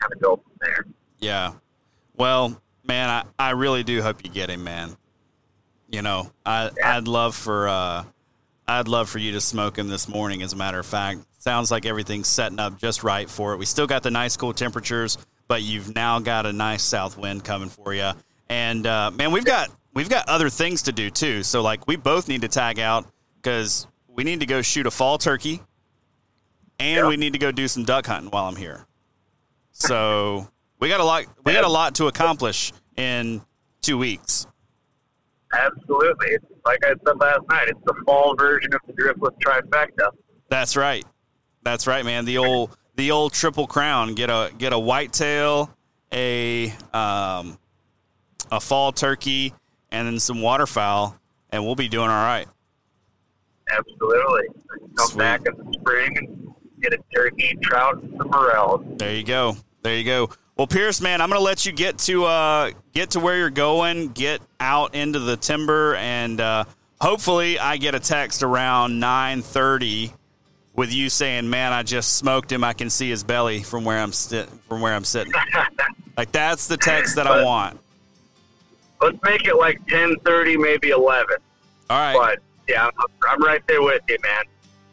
[0.00, 0.84] kind of go from there.
[1.20, 1.52] Yeah.
[2.16, 4.96] Well, man, I, I really do hope you get him, man.
[5.90, 6.96] You know, I Yeah.
[6.96, 8.04] I'd love for uh
[8.66, 11.20] I'd love for you to smoke him this morning as a matter of fact.
[11.38, 13.58] Sounds like everything's setting up just right for it.
[13.58, 15.16] We still got the nice cool temperatures,
[15.46, 18.10] but you've now got a nice south wind coming for you.
[18.50, 21.42] And uh, man, we've got we've got other things to do too.
[21.42, 23.06] So like we both need to tag out
[23.42, 25.62] cuz we need to go shoot a fall turkey
[26.80, 27.08] and Yeah.
[27.08, 28.84] we need to go do some duck hunting while I'm here.
[29.72, 30.48] So
[30.80, 31.24] we got a lot.
[31.44, 33.40] We got a lot to accomplish in
[33.80, 34.46] two weeks.
[35.54, 36.36] Absolutely.
[36.66, 40.10] Like I said last night, it's the fall version of the driftless trifecta.
[40.50, 41.06] That's right.
[41.62, 42.26] That's right, man.
[42.26, 44.14] The old the old triple crown.
[44.14, 45.74] Get a get a whitetail,
[46.12, 47.58] a um,
[48.50, 49.54] a fall turkey,
[49.90, 51.18] and then some waterfowl,
[51.50, 52.46] and we'll be doing all right.
[53.70, 54.48] Absolutely.
[54.96, 55.18] Come Sweet.
[55.18, 58.84] back in the spring and get a turkey, trout, and some morels.
[58.98, 59.56] There you go.
[59.82, 60.30] There you go.
[60.58, 63.48] Well, Pierce, man, I'm going to let you get to uh, get to where you're
[63.48, 66.64] going, get out into the timber, and uh,
[67.00, 70.12] hopefully, I get a text around 9:30
[70.74, 72.64] with you saying, "Man, I just smoked him.
[72.64, 75.32] I can see his belly from where I'm sit from where I'm sitting."
[76.16, 77.78] like that's the text that I want.
[79.00, 81.36] Let's make it like 10:30, maybe 11.
[81.88, 82.16] All right.
[82.18, 84.42] But yeah, I'm, I'm right there with you, man.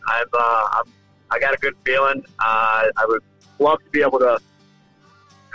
[0.08, 0.94] I've uh, I'm,
[1.32, 2.24] I got a good feeling.
[2.38, 3.24] Uh, I would
[3.58, 4.38] love to be able to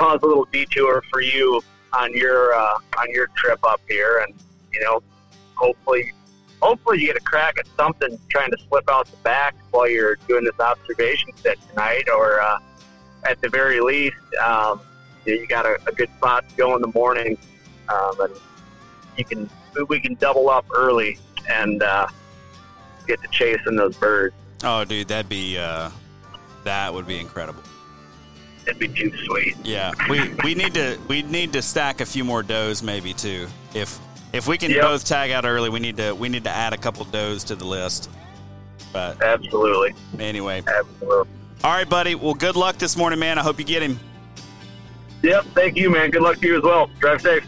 [0.01, 1.61] cause a little detour for you
[1.93, 4.35] on your uh, on your trip up here, and
[4.73, 5.03] you know,
[5.55, 6.13] hopefully,
[6.63, 10.17] hopefully you get a crack at something trying to slip out the back while you're
[10.27, 12.59] doing this observation set tonight, or uh,
[13.25, 14.81] at the very least, um,
[15.27, 17.37] you, got a, a good spot to go in the morning,
[17.91, 18.35] um, and
[19.19, 19.51] you can
[19.89, 21.19] we can double up early
[21.51, 22.07] and uh,
[23.07, 24.35] get to chasing those birds.
[24.65, 25.91] Oh, dude, that'd be uh,
[26.65, 27.63] that would be incredible.
[28.71, 29.57] It'd be too sweet.
[29.65, 33.47] Yeah, we we need to we need to stack a few more does maybe too.
[33.75, 33.99] If
[34.33, 34.83] if we can Yep.
[34.83, 37.57] both tag out early, we need to we need to add a couple does to
[37.57, 38.09] the list.
[38.93, 41.29] But Absolutely, anyway, absolutely.
[41.63, 42.15] all right, buddy.
[42.17, 43.39] Well, good luck this morning, man.
[43.39, 43.99] I hope you get him.
[45.23, 45.45] Yep.
[45.55, 46.11] Thank you, man.
[46.11, 46.89] Good luck to you as well.
[46.99, 47.45] Drive safe.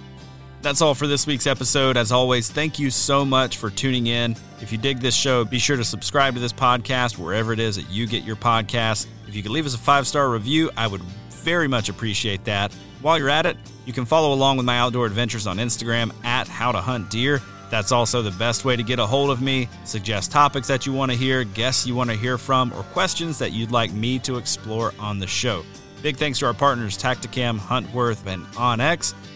[0.60, 1.96] That's all for this week's episode.
[1.96, 4.36] As always, thank you so much for tuning in.
[4.60, 7.74] If you dig this show, be sure to subscribe to this podcast wherever it is
[7.76, 9.06] that you get your podcasts.
[9.32, 12.70] If you could leave us a five star review, I would very much appreciate that.
[13.00, 13.56] While you're at it,
[13.86, 17.40] you can follow along with my outdoor adventures on Instagram at How to Hunt Deer.
[17.70, 19.70] That's also the best way to get a hold of me.
[19.86, 23.38] Suggest topics that you want to hear, guests you want to hear from, or questions
[23.38, 25.64] that you'd like me to explore on the show.
[26.02, 29.14] Big thanks to our partners Tactacam, Huntworth, and OnX.